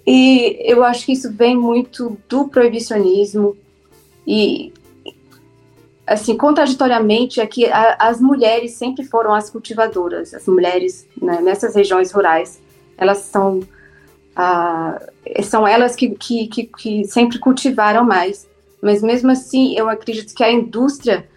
[0.06, 3.58] E eu acho que isso vem muito do proibicionismo
[4.26, 4.72] e
[6.06, 11.76] assim, contraditoriamente, é que a, as mulheres sempre foram as cultivadoras, as mulheres né, nessas
[11.76, 12.62] regiões rurais,
[12.98, 13.60] elas são
[15.44, 18.48] são elas que, que, que, que, sempre cultivaram mais.
[18.80, 21.28] Mas mesmo assim, eu acredito que a indústria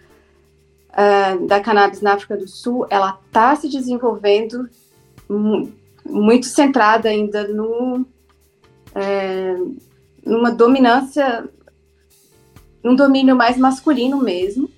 [0.91, 4.69] uh, da cannabis na África do Sul, ela está se desenvolvendo
[6.05, 8.05] muito centrada ainda no,
[8.93, 9.55] é,
[10.25, 11.47] numa dominância,
[12.83, 14.69] num domínio mais masculino mesmo.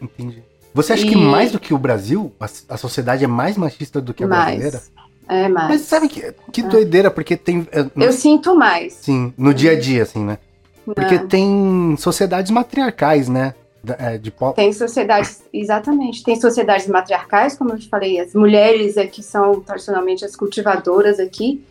[0.00, 0.42] Entendi.
[0.74, 1.08] Você acha e...
[1.08, 4.28] que mais do que o Brasil, a, a, sociedade é mais machista do que a
[4.28, 4.44] mais.
[4.44, 4.82] brasileira?
[5.28, 5.68] É mais.
[5.68, 6.64] Mas sabe que, que é.
[6.64, 7.66] doideira, porque tem.
[7.70, 8.94] É, eu sinto mais.
[8.94, 10.38] Sim, no dia a dia, assim, né?
[10.84, 11.18] Porque é.
[11.18, 13.54] tem sociedades matriarcais, né?
[13.98, 14.32] É, de.
[14.54, 16.22] Tem sociedades, exatamente.
[16.22, 21.64] Tem sociedades matriarcais, como eu te falei, as mulheres aqui são tradicionalmente as cultivadoras aqui,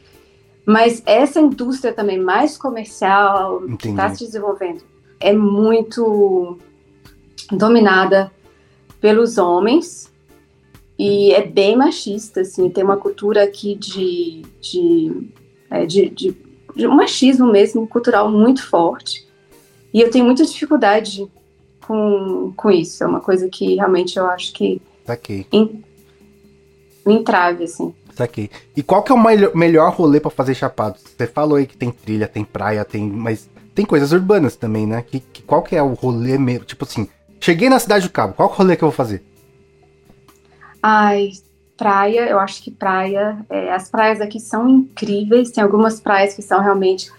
[0.65, 3.77] mas essa indústria também mais comercial Entendi.
[3.77, 4.83] que está se desenvolvendo
[5.21, 6.57] é muito
[7.51, 8.31] dominada
[8.99, 10.11] pelos homens
[10.97, 15.31] e é bem machista, assim, tem uma cultura aqui de, de,
[15.69, 16.37] é, de, de,
[16.75, 19.27] de um machismo mesmo, cultural muito forte.
[19.93, 21.27] E eu tenho muita dificuldade
[21.85, 23.03] com, com isso.
[23.03, 24.81] É uma coisa que realmente eu acho que.
[25.05, 25.45] Saquei.
[25.51, 25.83] In,
[27.05, 27.93] entrave, assim.
[28.13, 28.49] Saquei.
[28.75, 30.97] E qual que é o melhor, melhor rolê para fazer chapado?
[30.99, 33.09] Você falou aí que tem trilha, tem praia, tem.
[33.09, 35.01] Mas tem coisas urbanas também, né?
[35.01, 36.65] Que, que, qual que é o rolê mesmo?
[36.65, 37.07] Tipo assim,
[37.39, 39.23] cheguei na cidade do Cabo, qual que é o rolê que eu vou fazer?
[40.83, 41.31] Ai,
[41.77, 46.41] praia, eu acho que praia, é, as praias aqui são incríveis, tem algumas praias que
[46.41, 47.11] são realmente,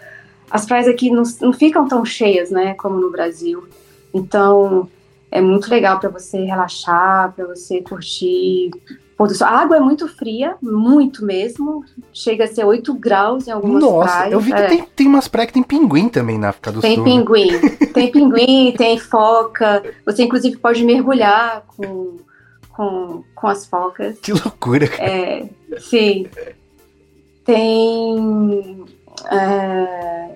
[0.50, 3.66] as praias aqui não, não ficam tão cheias, né, como no Brasil,
[4.12, 4.88] então
[5.30, 8.70] é muito legal para você relaxar, para você curtir
[9.42, 11.84] A água é muito fria, muito mesmo.
[12.12, 14.32] Chega a ser 8 graus em algumas Nossa, praias.
[14.32, 14.66] Nossa, eu vi que é.
[14.66, 17.04] tem, tem umas praias que tem pinguim também na África do tem Sul.
[17.04, 17.24] Tem né?
[17.24, 17.48] pinguim.
[17.92, 19.82] Tem pinguim, tem foca.
[20.06, 22.16] Você, inclusive, pode mergulhar com
[22.72, 24.18] com, com as focas.
[24.18, 25.04] Que loucura, cara.
[25.04, 25.48] É,
[25.78, 26.26] sim.
[27.44, 28.84] Tem.
[29.30, 30.34] É,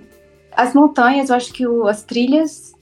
[0.52, 2.74] as montanhas, eu acho que o, as trilhas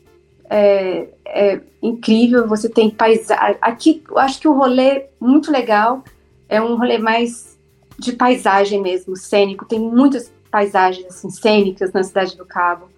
[0.55, 2.47] é, é, incrível.
[2.47, 3.59] Você tem paisagem.
[3.61, 6.05] Aqui, eu acho que o rolê muito legal
[6.49, 7.59] é um rolê mais
[7.99, 9.65] de paisagem mesmo, cênico.
[9.65, 12.89] Tem muitas paisagens assim, cênicas na cidade do Cabo.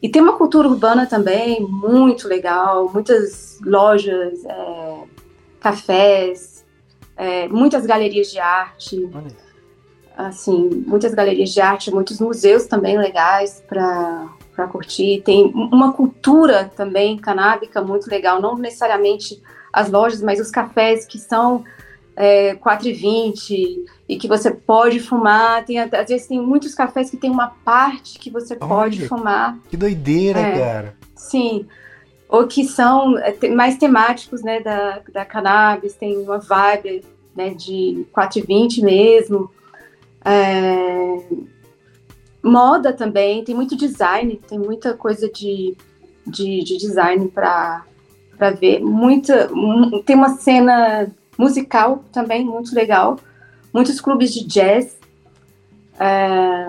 [0.00, 5.04] E tem uma cultura urbana também muito legal, muitas lojas, é,
[5.60, 6.64] cafés,
[7.16, 9.08] é, muitas galerias de arte,
[10.16, 14.28] assim, muitas galerias de arte, muitos museus também legais para
[14.68, 15.22] curtir.
[15.24, 19.42] Tem uma cultura também canábica muito legal, não necessariamente
[19.72, 21.64] as lojas, mas os cafés que são
[22.14, 25.64] é, 4,20 e que você pode fumar.
[25.64, 29.58] Tem, às vezes tem muitos cafés que tem uma parte que você Olha, pode fumar.
[29.70, 30.96] Que doideira, é, cara.
[31.14, 31.66] Sim
[32.32, 37.04] ou que são é, mais temáticos, né, da, da cannabis, tem uma vibe,
[37.36, 39.50] né, de 420 mesmo.
[40.24, 41.18] É,
[42.42, 45.76] moda também, tem muito design, tem muita coisa de,
[46.26, 47.84] de, de design para
[48.58, 48.80] ver.
[48.80, 49.48] Muita,
[50.04, 53.18] tem uma cena musical também muito legal,
[53.72, 54.96] muitos clubes de jazz.
[55.98, 56.68] É,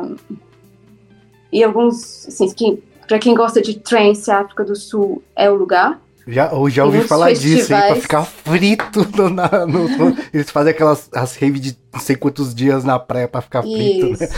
[1.51, 5.55] e alguns, assim, que, para quem gosta de trance, a África do Sul é o
[5.55, 5.99] lugar.
[6.27, 7.41] Já, já ouvi falar festivais.
[7.41, 9.87] disso aí, pra ficar frito no, na, no,
[10.33, 14.11] Eles fazem aquelas as raves de não sei quantos dias na praia pra ficar frito.
[14.11, 14.29] Né?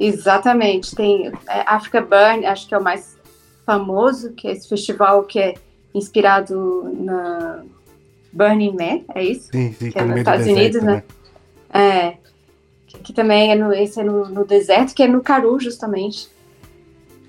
[0.00, 0.94] Exatamente.
[0.94, 3.16] Tem é, Africa Burn, acho que é o mais
[3.64, 5.54] famoso, que é esse festival que é
[5.94, 7.62] inspirado na
[8.32, 9.48] Burning Man, é isso?
[9.52, 11.02] Sim, sim, que é nos Estados Unidos, né?
[11.72, 11.80] né?
[11.82, 12.16] É.
[12.86, 16.28] Que, que, também é no, esse é no, no deserto, que é no Caru, justamente.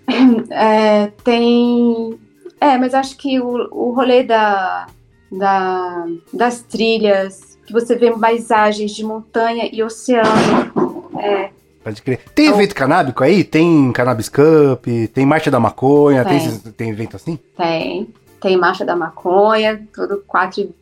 [0.49, 2.19] É, tem.
[2.61, 4.85] É, mas acho que o, o rolê da,
[5.31, 11.09] da, das trilhas, que você vê paisagens de montanha e oceano.
[11.19, 11.49] É,
[11.83, 12.19] Pode crer.
[12.35, 13.43] Tem então, evento canábico aí?
[13.43, 14.85] Tem Cannabis Cup?
[15.11, 16.23] Tem Marcha da Maconha?
[16.23, 17.39] Tem, tem, tem evento assim?
[17.57, 18.13] Tem.
[18.39, 20.75] Tem Marcha da Maconha, todo 4 e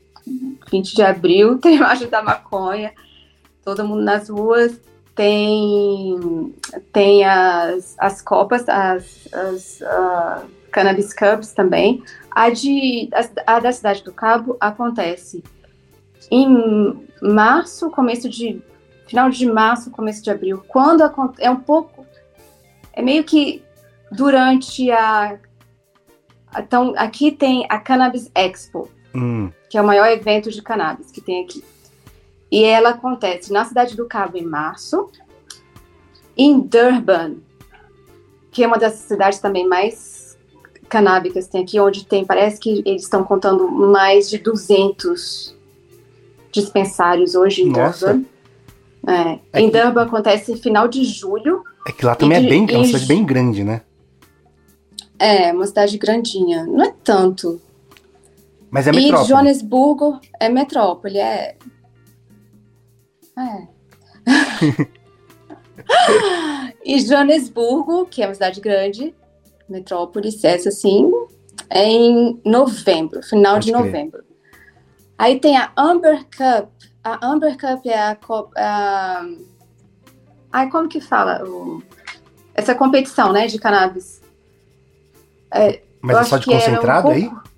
[0.69, 2.91] 20 de abril tem Marcha da Maconha.
[3.63, 4.77] Todo mundo nas ruas
[5.15, 6.53] tem,
[6.91, 12.03] tem as, as copas, as, as uh, Cannabis Cups também.
[12.31, 13.09] A, de,
[13.45, 15.43] a, a da Cidade do Cabo acontece
[16.31, 18.61] em março, começo de.
[19.07, 20.63] final de março, começo de abril.
[20.67, 21.03] Quando
[21.39, 22.05] é um pouco.
[22.93, 23.63] É meio que
[24.11, 25.37] durante a.
[26.57, 29.51] Então, aqui tem a Cannabis Expo, hum.
[29.69, 31.63] que é o maior evento de cannabis que tem aqui.
[32.51, 35.11] E ela acontece na Cidade do Cabo em março,
[36.35, 37.35] em Durban,
[38.51, 40.18] que é uma das cidades também mais
[40.89, 45.55] canábicas tem aqui, onde tem, parece que eles estão contando mais de 200
[46.51, 48.13] dispensários hoje em Nossa.
[48.13, 48.25] Durban.
[49.07, 49.39] É.
[49.53, 49.81] É em que...
[49.81, 51.63] Durban acontece final de julho.
[51.87, 53.81] É que lá também de, é bem, é uma cidade bem grande, né?
[55.17, 56.65] É, uma cidade grandinha.
[56.65, 57.61] Não é tanto.
[58.69, 59.25] Mas é metrópole.
[59.25, 61.55] E Joanesburgo é metrópole, é.
[63.37, 63.67] É.
[66.83, 69.13] e Joanesburgo, que é uma cidade grande,
[69.71, 71.11] metrópole, essa sim,
[71.69, 73.85] é em novembro, final Pode de crer.
[73.85, 74.23] novembro.
[75.17, 76.69] Aí tem a Amber Cup.
[77.03, 78.17] A Amber Cup é a.
[78.57, 79.25] a
[80.51, 81.43] ai, como que fala?
[81.43, 81.83] O,
[82.55, 84.21] essa competição, né, de cannabis.
[85.51, 87.49] É, Mas é só de concentrado um pouco, aí?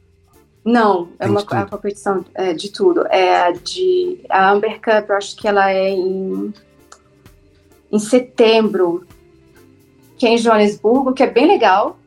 [0.63, 3.05] Não, é uma a competição é, de tudo.
[3.07, 4.25] É a de.
[4.29, 6.53] A Amber Cup, eu acho que ela é em
[7.91, 9.05] em setembro,
[10.17, 11.97] que é em Joanesburgo, que é bem legal.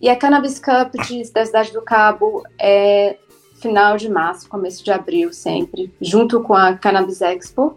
[0.00, 3.16] E a Cannabis Cup de, da Cidade do Cabo é
[3.60, 7.76] final de março, começo de abril, sempre, junto com a Cannabis Expo.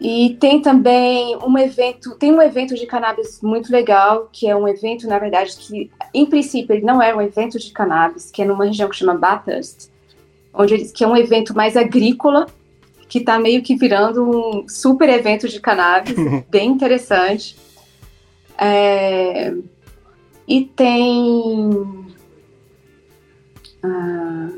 [0.00, 4.66] E tem também um evento, tem um evento de cannabis muito legal, que é um
[4.66, 8.44] evento, na verdade, que em princípio ele não é um evento de cannabis, que é
[8.44, 9.88] numa região que chama Bathurst,
[10.52, 12.46] onde eles, que é um evento mais agrícola,
[13.08, 16.14] que está meio que virando um super evento de cannabis,
[16.50, 17.56] bem interessante.
[18.58, 19.54] É,
[20.46, 22.06] e tem.
[23.82, 24.50] Ah,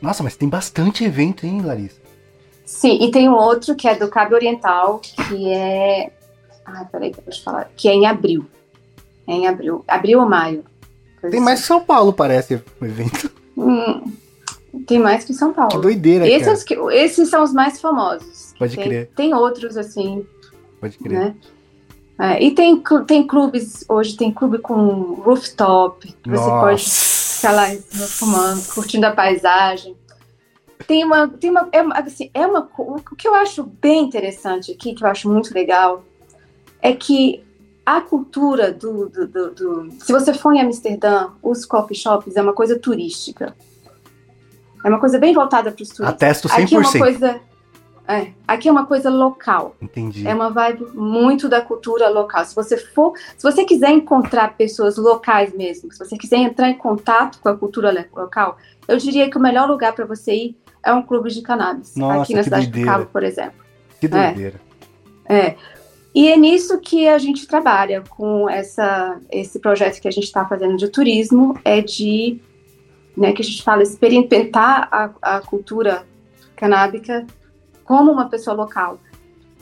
[0.00, 2.00] Nossa, mas tem bastante evento, hein, Larissa?
[2.64, 6.12] Sim, e tem um outro que é do Cabo Oriental, que é.
[6.64, 7.70] Ah, peraí, deixa eu falar.
[7.76, 8.44] Que é em abril.
[9.26, 9.84] É em abril.
[9.88, 10.64] Abril ou maio.
[11.30, 13.30] Tem mais que São Paulo, parece, o evento.
[13.56, 14.12] Hum,
[14.86, 15.70] tem mais que São Paulo.
[15.70, 16.94] Que doideira, esses, cara.
[16.94, 18.54] esses são os mais famosos.
[18.58, 19.10] Pode tem, crer.
[19.16, 20.24] Tem outros, assim.
[20.80, 21.18] Pode crer.
[21.18, 21.34] Né?
[22.18, 27.66] É, e tem, tem clubes, hoje tem clube com rooftop, que você pode ficar lá
[28.08, 29.96] fumando, curtindo a paisagem.
[30.86, 34.94] Tem uma, tem uma, é, assim, é uma, o que eu acho bem interessante aqui,
[34.94, 36.02] que eu acho muito legal,
[36.82, 37.44] é que
[37.86, 42.42] a cultura do, do, do, do se você for em Amsterdã, os coffee shops é
[42.42, 43.54] uma coisa turística.
[44.84, 46.08] É uma coisa bem voltada para os turistas.
[46.08, 46.64] Atesto 100%.
[46.64, 47.40] Aqui é uma coisa.
[48.08, 49.76] É, aqui é uma coisa local.
[49.82, 50.26] Entendi.
[50.26, 52.42] É uma vibe muito da cultura local.
[52.42, 56.78] Se você for, se você quiser encontrar pessoas locais mesmo, se você quiser entrar em
[56.78, 58.56] contato com a cultura local,
[58.88, 61.94] eu diria que o melhor lugar para você ir é um clube de cannabis.
[61.96, 62.90] Nossa, aqui na cidade doideira.
[62.90, 63.62] do Cabo, por exemplo.
[64.00, 64.08] Que é.
[64.08, 64.60] doideira.
[65.28, 65.36] É.
[65.36, 65.56] é.
[66.14, 70.46] E é nisso que a gente trabalha com essa, esse projeto que a gente está
[70.46, 72.40] fazendo de turismo, é de
[73.14, 76.06] né, que a gente fala experimentar a, a cultura
[76.56, 77.26] canábica
[77.88, 79.00] como uma pessoa local.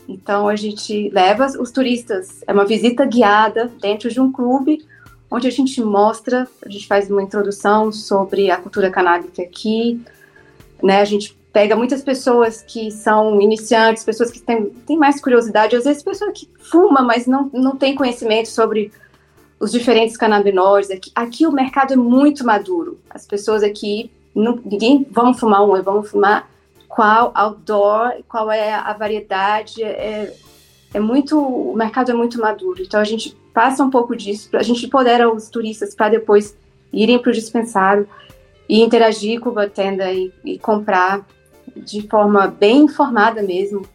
[0.05, 4.85] Então a gente leva os turistas, é uma visita guiada dentro de um clube,
[5.31, 10.01] onde a gente mostra, a gente faz uma introdução sobre a cultura canábica aqui,
[10.83, 10.99] né?
[10.99, 15.85] A gente pega muitas pessoas que são iniciantes, pessoas que têm, têm mais curiosidade, às
[15.85, 18.91] vezes pessoas que fumam, mas não, não têm conhecimento sobre
[19.57, 20.91] os diferentes canabinoides.
[20.91, 22.99] Aqui, aqui o mercado é muito maduro.
[23.09, 26.47] As pessoas aqui, não, ninguém, vamos fumar um, vamos fumar
[26.97, 30.33] qual outdoor, qual é a variedade, é,
[30.91, 32.81] é muito, o mercado é muito maduro.
[32.81, 36.57] Então a gente passa um pouco disso, a gente empodera os turistas para depois
[36.91, 38.09] irem para o dispensário
[38.67, 41.23] e interagir com a tenda e, e comprar
[41.75, 43.85] de forma bem informada mesmo.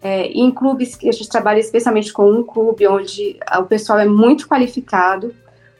[0.00, 4.06] É, em clubes que a gente trabalha especialmente com um clube onde o pessoal é
[4.06, 5.34] muito qualificado,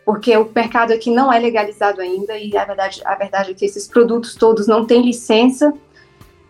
[0.05, 3.65] porque o mercado aqui não é legalizado ainda e a verdade, a verdade é que
[3.65, 5.73] esses produtos todos não têm licença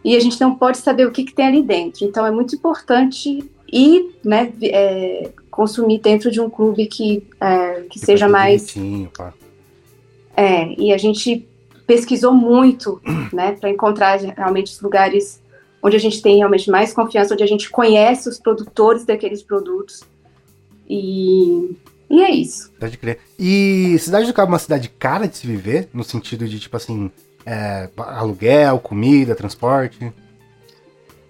[0.05, 2.05] e a gente não pode saber o que, que tem ali dentro.
[2.05, 7.99] Então é muito importante ir, né, é, consumir dentro de um clube que, é, que
[7.99, 8.75] seja mais.
[10.37, 11.47] É, e a gente
[11.87, 13.01] pesquisou muito,
[13.33, 15.41] né, para encontrar realmente os lugares
[15.83, 20.05] onde a gente tem realmente mais confiança, onde a gente conhece os produtores daqueles produtos.
[20.89, 21.77] E,
[22.09, 22.71] e é isso.
[22.79, 23.19] Pode crer.
[23.39, 26.77] E Cidade do Cabo é uma cidade cara de se viver, no sentido de, tipo
[26.77, 27.11] assim,
[27.47, 30.13] é, aluguel, comida, transporte?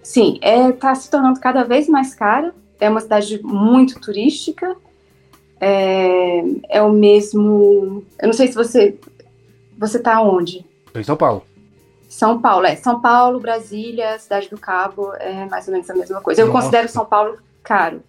[0.03, 2.55] Sim, está é, tá se tornando cada vez mais cara.
[2.81, 4.77] É uma cidade muito turística.
[5.61, 8.05] É, é o mesmo.
[8.21, 8.99] Eu não sei se você
[9.79, 10.65] você está onde?
[10.87, 11.45] Estou em São Paulo.
[12.09, 12.77] São Paulo, é.
[12.77, 16.43] São Paulo, Brasília, Cidade do Cabo, é mais ou menos a mesma coisa.
[16.43, 16.59] Eu Nossa.
[16.59, 18.03] considero São Paulo caro.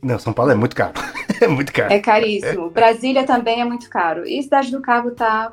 [0.00, 0.92] Não, São Paulo é muito caro.
[1.40, 1.92] é muito caro.
[1.92, 2.70] É caríssimo.
[2.70, 4.24] Brasília também é muito caro.
[4.24, 5.52] E Cidade do Cabo tá,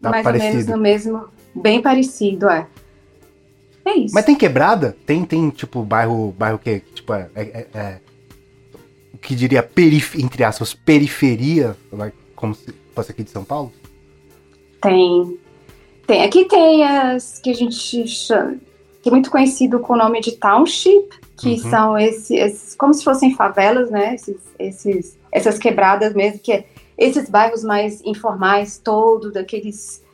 [0.00, 0.72] tá mais parecido.
[0.72, 1.28] ou menos no mesmo.
[1.54, 2.66] Bem parecido, é.
[3.84, 4.14] É isso.
[4.14, 4.96] Mas tem quebrada?
[5.04, 8.00] Tem, tem tipo, bairro, bairro que, tipo, é, é, é
[9.12, 11.76] o que diria, perif entre aspas, periferia,
[12.34, 13.72] como se fosse aqui de São Paulo?
[14.80, 15.38] Tem.
[16.06, 16.24] Tem.
[16.24, 18.56] Aqui tem as que a gente chama,
[19.02, 21.70] que é muito conhecido com o nome de township, que uhum.
[21.70, 24.14] são esses, esses, como se fossem favelas, né?
[24.14, 26.64] Esses, esses, essas quebradas mesmo, que é
[27.00, 30.04] esses bairros mais informais, todo daqueles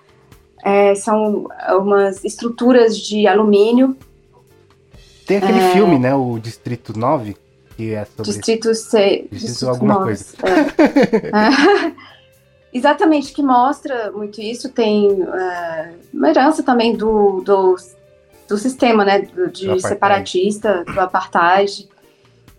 [0.64, 3.96] é, são umas estruturas de alumínio.
[5.26, 6.14] Tem aquele é, filme, né?
[6.14, 7.36] O Distrito 9,
[7.76, 8.22] que é sobre.
[8.22, 9.26] Distrito C.
[9.30, 10.24] Distrito, Distrito alguma 9, coisa.
[11.92, 12.06] É.
[12.72, 14.68] Exatamente, que mostra muito isso.
[14.68, 17.74] Tem é, uma herança também do, do,
[18.48, 19.22] do sistema, né?
[19.52, 21.88] De do separatista, do apartheid.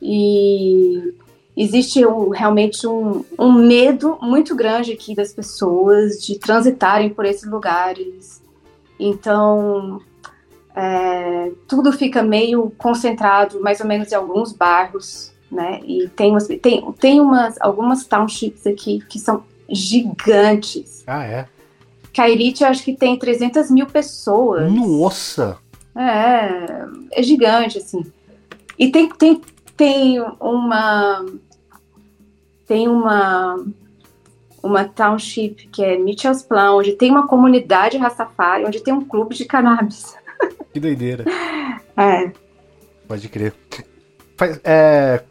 [0.02, 1.14] E
[1.58, 7.50] existe um, realmente um, um, medo muito grande aqui das pessoas de transitarem por esses
[7.50, 8.44] lugares.
[9.00, 10.00] Então,
[10.76, 15.82] é, tudo fica meio concentrado, mais ou menos, em alguns bairros, né?
[15.84, 21.04] E tem, umas, tem, tem umas, algumas townships aqui que são gigantes.
[21.08, 21.48] Ah, é?
[22.14, 24.72] Kairite, acho que tem 300 mil pessoas.
[24.72, 25.58] Nossa!
[25.96, 28.06] É, é gigante, assim.
[28.78, 29.42] E tem, tem,
[29.76, 31.26] tem uma
[32.68, 33.66] tem uma
[34.62, 39.34] uma township que é Mitchell's Plan, onde tem uma comunidade Rastafari, onde tem um clube
[39.34, 40.16] de cannabis.
[40.72, 41.26] Que doideira.
[41.98, 42.32] É.
[43.08, 43.56] Pode crer.
[44.36, 45.24] Faz, é,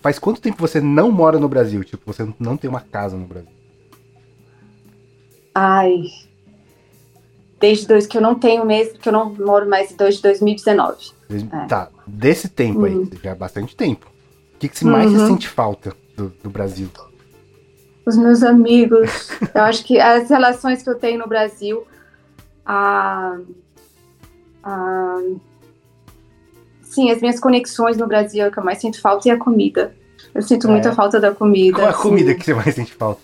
[0.00, 1.84] faz quanto tempo você não mora no Brasil?
[1.84, 3.50] Tipo, você não tem uma casa no Brasil?
[5.54, 6.04] Ai.
[7.60, 11.10] Desde dois, que eu não tenho mesmo, que eu não moro mais desde 2019.
[11.28, 11.66] É.
[11.66, 12.84] Tá, desse tempo uhum.
[12.86, 14.06] aí, já é bastante tempo.
[14.54, 15.18] O que, que mais uhum.
[15.18, 15.94] você sente falta?
[16.16, 16.88] Do, do Brasil?
[18.04, 19.30] Os meus amigos.
[19.54, 21.86] eu acho que as relações que eu tenho no Brasil,
[22.64, 23.38] a,
[24.62, 25.18] a,
[26.82, 29.38] sim, as minhas conexões no Brasil é o que eu mais sinto falta e a
[29.38, 29.94] comida.
[30.34, 30.70] Eu sinto é.
[30.70, 31.78] muita falta da comida.
[31.78, 33.20] Qual é a comida que você mais sente falta?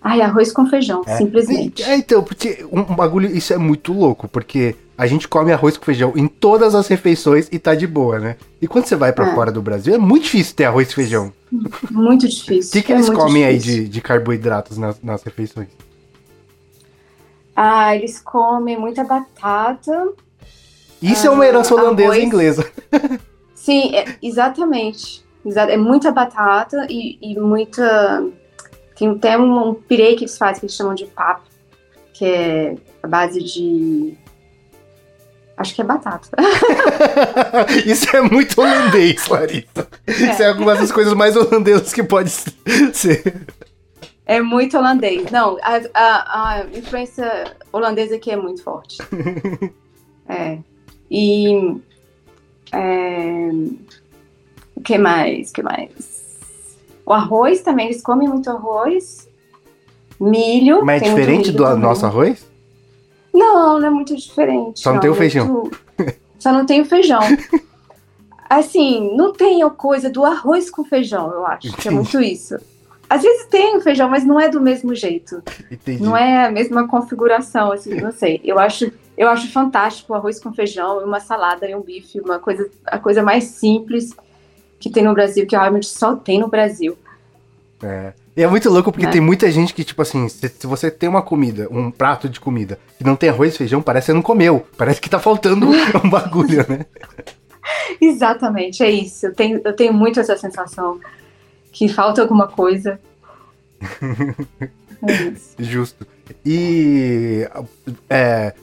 [0.00, 1.16] Ai, arroz com feijão, é.
[1.16, 1.82] simplesmente.
[1.82, 5.84] É, então, porque um bagulho, isso é muito louco, porque a gente come arroz com
[5.84, 8.36] feijão em todas as refeições e tá de boa, né?
[8.60, 9.34] E quando você vai para é.
[9.34, 11.32] fora do Brasil, é muito difícil ter arroz e feijão.
[11.90, 12.70] Muito difícil.
[12.70, 13.72] O que, que é eles comem difícil.
[13.74, 15.68] aí de, de carboidratos nas, nas refeições?
[17.54, 20.12] Ah, eles comem muita batata.
[21.02, 22.22] Isso ah, é uma herança holandesa arroz.
[22.22, 22.72] e inglesa.
[23.54, 25.24] Sim, é, exatamente.
[25.44, 28.24] É muita batata e, e muita
[28.98, 31.40] tem até um, um pirê que eles fazem que eles chamam de pap,
[32.12, 34.14] que é a base de.
[35.56, 36.28] Acho que é batata.
[37.86, 39.88] Isso é muito holandês, Larissa.
[40.06, 40.12] É.
[40.12, 43.46] Isso é algumas das coisas mais holandesas que pode ser.
[44.26, 45.30] É muito holandês.
[45.30, 48.98] Não, a, a, a influência holandesa aqui é muito forte.
[50.28, 50.58] é.
[51.10, 51.80] E.
[52.72, 53.48] É,
[54.76, 55.50] o que mais?
[55.50, 56.17] O que mais?
[57.08, 59.26] O arroz também, eles comem muito arroz.
[60.20, 60.84] Milho.
[60.84, 61.78] Mas é diferente do também.
[61.80, 62.46] nosso arroz?
[63.32, 64.80] Não, não é muito diferente.
[64.80, 65.46] Só não, tem o feijão.
[65.46, 65.80] Muito...
[66.38, 67.20] Só não tem o feijão.
[68.50, 71.72] Assim, não tem a coisa do arroz com feijão, eu acho.
[71.78, 72.56] Que é muito isso.
[73.08, 75.42] Às vezes tem o feijão, mas não é do mesmo jeito.
[75.70, 76.02] Entendi.
[76.02, 78.38] Não é a mesma configuração, assim, não sei.
[78.44, 82.38] Eu acho, eu acho fantástico o arroz com feijão, uma salada e um bife, uma
[82.38, 84.14] coisa, a coisa mais simples
[84.78, 86.96] que tem no Brasil, que realmente só tem no Brasil.
[87.82, 88.12] É.
[88.36, 89.10] E é muito louco porque é.
[89.10, 92.38] tem muita gente que, tipo assim, se, se, você tem uma comida, um prato de
[92.38, 94.64] comida, que não tem arroz e feijão, parece que você não comeu.
[94.76, 95.66] Parece que tá faltando
[96.04, 96.86] um bagulho, né?
[98.00, 99.26] Exatamente, é isso.
[99.26, 101.00] Eu tenho, eu tenho muito essa sensação
[101.72, 103.00] que falta alguma coisa.
[105.02, 105.54] é isso.
[105.58, 106.06] Justo.
[106.44, 107.48] E
[108.08, 108.54] é,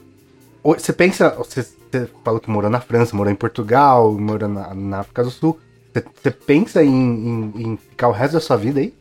[0.63, 4.99] você pensa, você, você, falou que morou na França, morou em Portugal, morou na, na
[4.99, 5.59] África do Sul.
[5.95, 8.93] Você, pensa em, em, em ficar o resto da sua vida aí?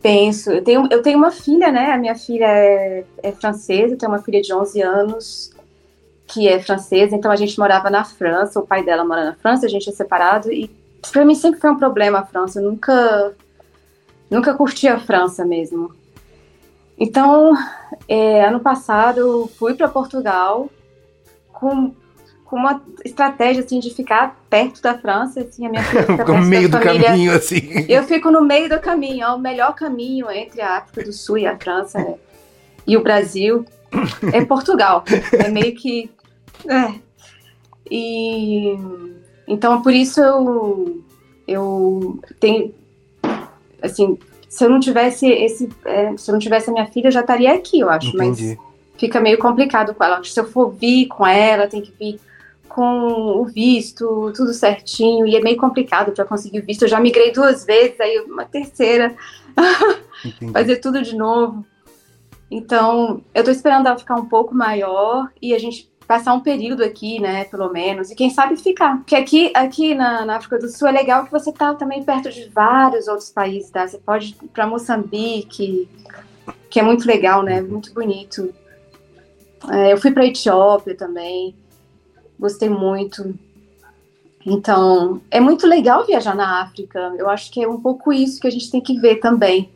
[0.00, 0.52] Penso.
[0.52, 1.92] Eu tenho, eu tenho uma filha, né?
[1.92, 5.54] A minha filha é, é francesa, tenho uma filha de 11 anos
[6.26, 9.66] que é francesa, então a gente morava na França, o pai dela mora na França,
[9.66, 10.70] a gente é separado e
[11.12, 13.34] para mim sempre foi um problema a França, eu nunca
[14.30, 15.92] nunca curti a França mesmo.
[16.98, 17.52] Então,
[18.08, 20.70] é, ano passado fui para Portugal
[21.52, 21.94] com
[22.54, 26.68] com uma estratégia assim de ficar perto da França, assim, a minha fica no meio
[26.68, 27.08] do família.
[27.08, 27.84] caminho assim.
[27.88, 31.38] Eu fico no meio do caminho, é o melhor caminho entre a África do Sul
[31.38, 32.14] e a França né?
[32.86, 33.64] e o Brasil
[34.32, 35.02] é Portugal.
[35.32, 36.08] É meio que
[36.68, 36.94] é.
[37.90, 38.78] E
[39.48, 41.02] então por isso eu
[41.48, 42.72] eu tenho
[43.82, 44.16] assim,
[44.48, 47.20] se eu não tivesse esse, é, se eu não tivesse a minha filha, eu já
[47.20, 48.56] estaria aqui, eu acho, Entendi.
[48.56, 48.58] mas
[48.96, 50.22] fica meio complicado com ela.
[50.22, 52.20] Se eu for vir com ela, tem que vir
[52.74, 56.82] com o visto, tudo certinho, e é meio complicado para conseguir o visto.
[56.82, 59.14] Eu já migrei duas vezes, aí uma terceira,
[60.52, 61.64] fazer tudo de novo.
[62.50, 66.82] Então, eu estou esperando ela ficar um pouco maior e a gente passar um período
[66.82, 68.96] aqui, né, pelo menos, e quem sabe ficar.
[68.98, 72.28] Porque aqui, aqui na, na África do Sul é legal que você tá também perto
[72.28, 73.86] de vários outros países, tá?
[73.86, 75.88] Você pode ir para Moçambique,
[76.68, 78.52] que é muito legal, né, muito bonito.
[79.70, 81.54] É, eu fui para Etiópia também
[82.38, 83.34] gostei muito.
[84.46, 87.14] Então, é muito legal viajar na África.
[87.16, 89.70] Eu acho que é um pouco isso que a gente tem que ver também.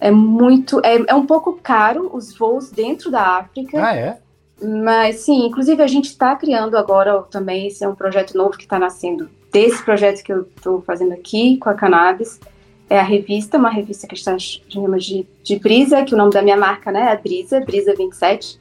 [0.00, 3.86] É muito, é, é um pouco caro os voos dentro da África.
[3.86, 4.18] Ah, é?
[4.62, 8.64] Mas sim, inclusive a gente está criando agora também, esse é um projeto novo que
[8.64, 12.40] está nascendo desse projeto que eu estou fazendo aqui com a Cannabis.
[12.88, 16.42] É a revista, uma revista que está chama de, de Brisa, que o nome da
[16.42, 18.60] minha marca né, é Brisa, Brisa 27.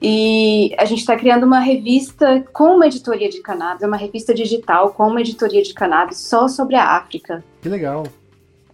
[0.00, 4.92] E a gente está criando uma revista com uma editoria de cannabis, uma revista digital
[4.92, 7.42] com uma editoria de cannabis só sobre a África.
[7.62, 8.06] Que legal.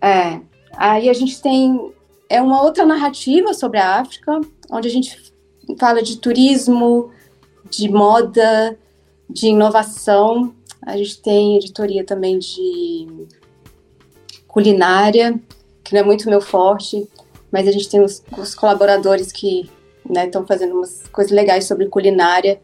[0.01, 0.41] É.
[0.77, 1.93] Aí a gente tem
[2.29, 5.33] é uma outra narrativa sobre a África, onde a gente
[5.79, 7.11] fala de turismo,
[7.69, 8.79] de moda,
[9.29, 10.55] de inovação.
[10.81, 13.07] A gente tem editoria também de
[14.49, 15.39] culinária,
[15.85, 17.07] que não é muito meu forte,
[17.51, 19.71] mas a gente tem os, os colaboradores que
[20.09, 22.61] Estão né, fazendo umas coisas legais sobre culinária.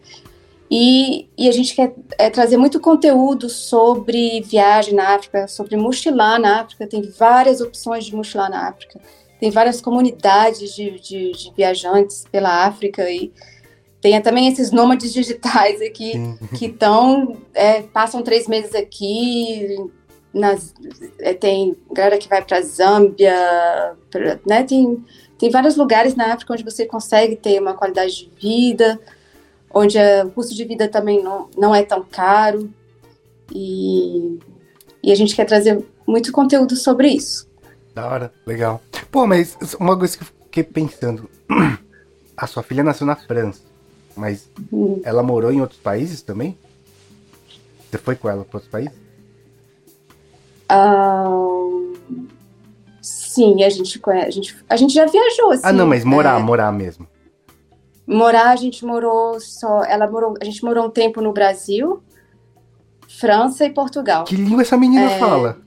[0.70, 6.38] E, e a gente quer é, trazer muito conteúdo sobre viagem na África, sobre mochilar
[6.38, 6.86] na África.
[6.86, 9.00] Tem várias opções de mochilar na África.
[9.40, 13.32] Tem várias comunidades de, de, de viajantes pela África e
[14.00, 16.12] tem também esses nômades digitais aqui
[16.56, 19.76] que estão é, passam três meses aqui.
[20.32, 20.74] Nas,
[21.20, 23.34] é, tem galera que vai para Zâmbia,
[24.10, 24.62] pra, né?
[24.62, 25.02] Tem
[25.38, 28.98] tem vários lugares na África onde você consegue ter uma qualidade de vida,
[29.72, 32.68] onde o custo de vida também não, não é tão caro.
[33.54, 34.38] E,
[35.02, 37.48] e a gente quer trazer muito conteúdo sobre isso.
[37.94, 38.82] Da hora, legal.
[39.10, 41.28] Pô, mas uma coisa que eu fiquei pensando.
[42.36, 43.62] A sua filha nasceu na França,
[44.14, 45.00] mas hum.
[45.02, 46.56] ela morou em outros países também?
[47.90, 48.96] Você foi com ela para outros países?
[50.70, 51.57] Um,
[53.28, 55.62] Sim, a gente conhece, a gente, a gente já viajou, assim.
[55.62, 56.42] Ah, não, mas morar, é...
[56.42, 57.06] morar mesmo.
[58.06, 59.84] Morar, a gente morou só.
[59.84, 60.32] Ela morou.
[60.40, 62.02] A gente morou um tempo no Brasil,
[63.06, 64.24] França e Portugal.
[64.24, 65.18] Que língua essa menina é...
[65.18, 65.58] fala?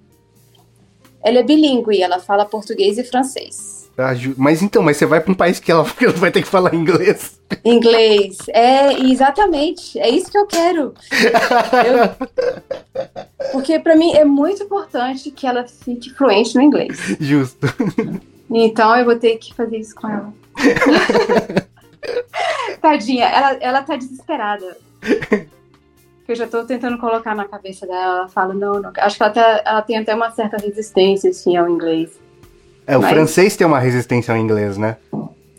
[1.24, 3.81] Ela é bilíngue, ela fala português e francês.
[3.98, 5.84] Ah, mas então, mas você vai para um país que ela
[6.16, 7.40] vai ter que falar inglês.
[7.66, 10.94] Inglês, é exatamente, é isso que eu quero.
[11.86, 12.30] Eu,
[13.52, 17.18] porque para mim é muito importante que ela fique fluente no inglês.
[17.20, 17.68] Justo.
[18.50, 20.34] Então eu vou ter que fazer isso com ela.
[22.82, 24.78] Tadinha, ela, ela tá desesperada.
[26.28, 28.92] eu já tô tentando colocar na cabeça dela, ela fala, não, não.
[28.98, 32.20] Acho que ela, tá, ela tem até uma certa resistência, assim, ao inglês.
[32.92, 33.12] É, o Mas...
[33.12, 34.98] francês tem uma resistência ao inglês, né?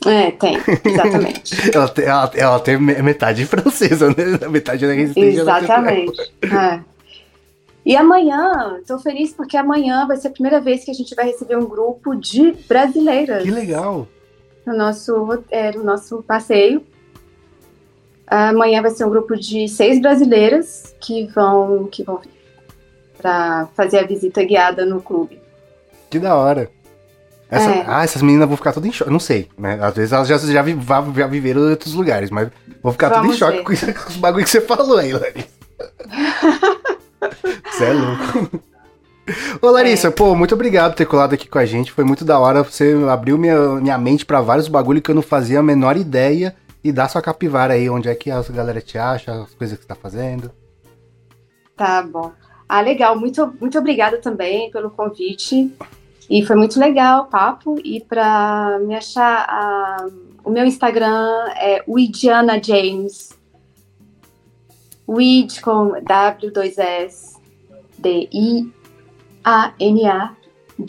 [0.05, 1.55] É, tem, exatamente.
[1.75, 4.49] ela, tem, ela, ela tem metade francesa, né?
[4.51, 5.41] Metade da resistência.
[5.41, 6.21] Exatamente.
[6.43, 6.81] É.
[7.87, 11.25] E amanhã, estou feliz porque amanhã vai ser a primeira vez que a gente vai
[11.25, 13.45] receber um grupo de brasileiras.
[13.45, 14.07] Que legal!
[14.67, 16.85] No nosso, é, no nosso passeio.
[18.27, 22.21] Amanhã vai ser um grupo de seis brasileiras que vão, que vão
[23.17, 25.41] para fazer a visita guiada no clube.
[26.11, 26.71] Que da hora.
[27.53, 27.85] Essa, é.
[27.87, 29.11] Ah, essas meninas vão ficar todas em choque.
[29.11, 29.79] Não sei, né?
[29.83, 32.49] Às vezes elas já, já, já viveram em outros lugares, mas
[32.83, 35.49] vão ficar todas em choque com, com os bagulho que você falou aí, Larissa.
[37.71, 38.61] Você é louco.
[39.61, 40.11] Ô Larissa, é.
[40.11, 41.93] pô, muito obrigado por ter colado aqui com a gente.
[41.93, 42.63] Foi muito da hora.
[42.63, 46.57] Você abriu minha, minha mente para vários bagulho que eu não fazia a menor ideia.
[46.83, 49.85] E dá sua capivara aí, onde é que a galera te acha, as coisas que
[49.85, 50.51] você tá fazendo.
[51.77, 52.33] Tá bom.
[52.69, 53.17] Ah, legal.
[53.19, 55.73] Muito, muito obrigada também pelo convite.
[56.29, 57.79] E foi muito legal o papo.
[57.85, 60.13] E para me achar, uh,
[60.45, 63.39] o meu Instagram é Widiana James.
[65.09, 67.39] Wid com W2S
[67.99, 68.73] D I
[69.45, 70.35] A N A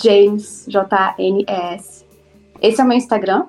[0.01, 2.05] James J A N S.
[2.61, 3.45] Esse é o meu Instagram.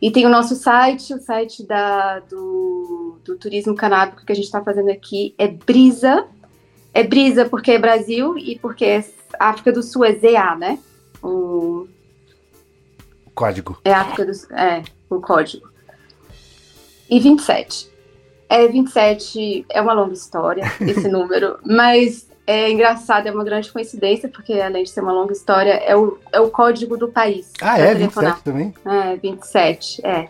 [0.00, 4.44] E tem o nosso site, o site da, do, do turismo canábico que a gente
[4.44, 6.26] está fazendo aqui é Brisa.
[6.92, 9.04] É Brisa porque é Brasil e porque é
[9.38, 10.78] África do Sul é ZA, né?
[11.22, 11.86] O
[13.34, 13.78] código.
[13.84, 15.68] É África do Sul, é, o código.
[17.08, 17.90] E 27.
[18.48, 24.28] É, 27 é uma longa história, esse número, mas é engraçado, é uma grande coincidência,
[24.28, 27.52] porque além de ser uma longa história, é o, é o código do país.
[27.60, 27.94] Ah, é?
[27.94, 28.36] Telefonar.
[28.36, 28.74] 27 também?
[28.84, 30.28] É, 27, é.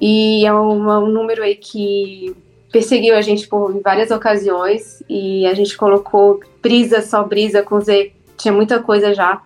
[0.00, 2.34] E é um, um número aí que
[2.70, 8.12] perseguiu a gente por várias ocasiões e a gente colocou brisa, só brisa com Z,
[8.36, 9.42] tinha muita coisa já.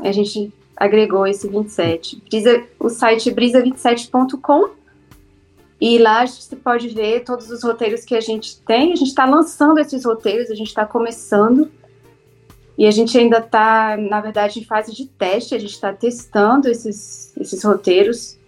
[0.00, 2.22] A gente agregou esse 27.
[2.28, 4.70] Brisa, o site brisa27.com
[5.80, 8.92] e lá você pode ver todos os roteiros que a gente tem.
[8.92, 11.70] A gente está lançando esses roteiros, a gente está começando.
[12.78, 16.68] E a gente ainda está, na verdade, em fase de teste, a gente está testando
[16.68, 18.38] esses, esses roteiros.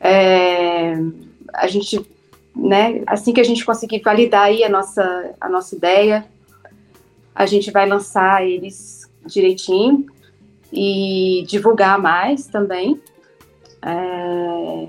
[0.00, 0.94] É,
[1.54, 2.04] a gente
[2.54, 3.02] né?
[3.06, 6.26] Assim que a gente conseguir validar aí a nossa, a nossa ideia,
[7.34, 10.06] a gente vai lançar eles direitinho
[10.72, 13.00] e divulgar mais também.
[13.82, 14.88] É...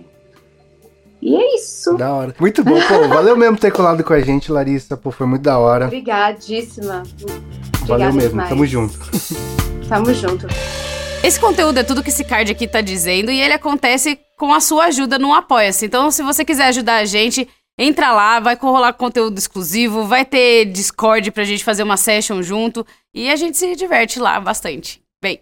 [1.21, 1.95] E é isso.
[1.95, 2.35] Da hora.
[2.37, 3.07] Muito bom, pô.
[3.07, 4.97] Valeu mesmo ter colado com a gente, Larissa.
[4.97, 5.85] Pô, foi muito da hora.
[5.85, 7.03] Obrigadíssima.
[7.21, 8.29] Obrigada valeu mesmo.
[8.31, 8.49] Demais.
[8.49, 8.99] Tamo junto.
[9.87, 10.47] Tamo junto.
[11.23, 14.59] Esse conteúdo é tudo que esse card aqui tá dizendo e ele acontece com a
[14.59, 15.85] sua ajuda no Apoia-se.
[15.85, 17.47] Então, se você quiser ajudar a gente,
[17.79, 22.85] entra lá, vai rolar conteúdo exclusivo, vai ter Discord pra gente fazer uma session junto
[23.13, 25.01] e a gente se diverte lá bastante.
[25.23, 25.39] Bem,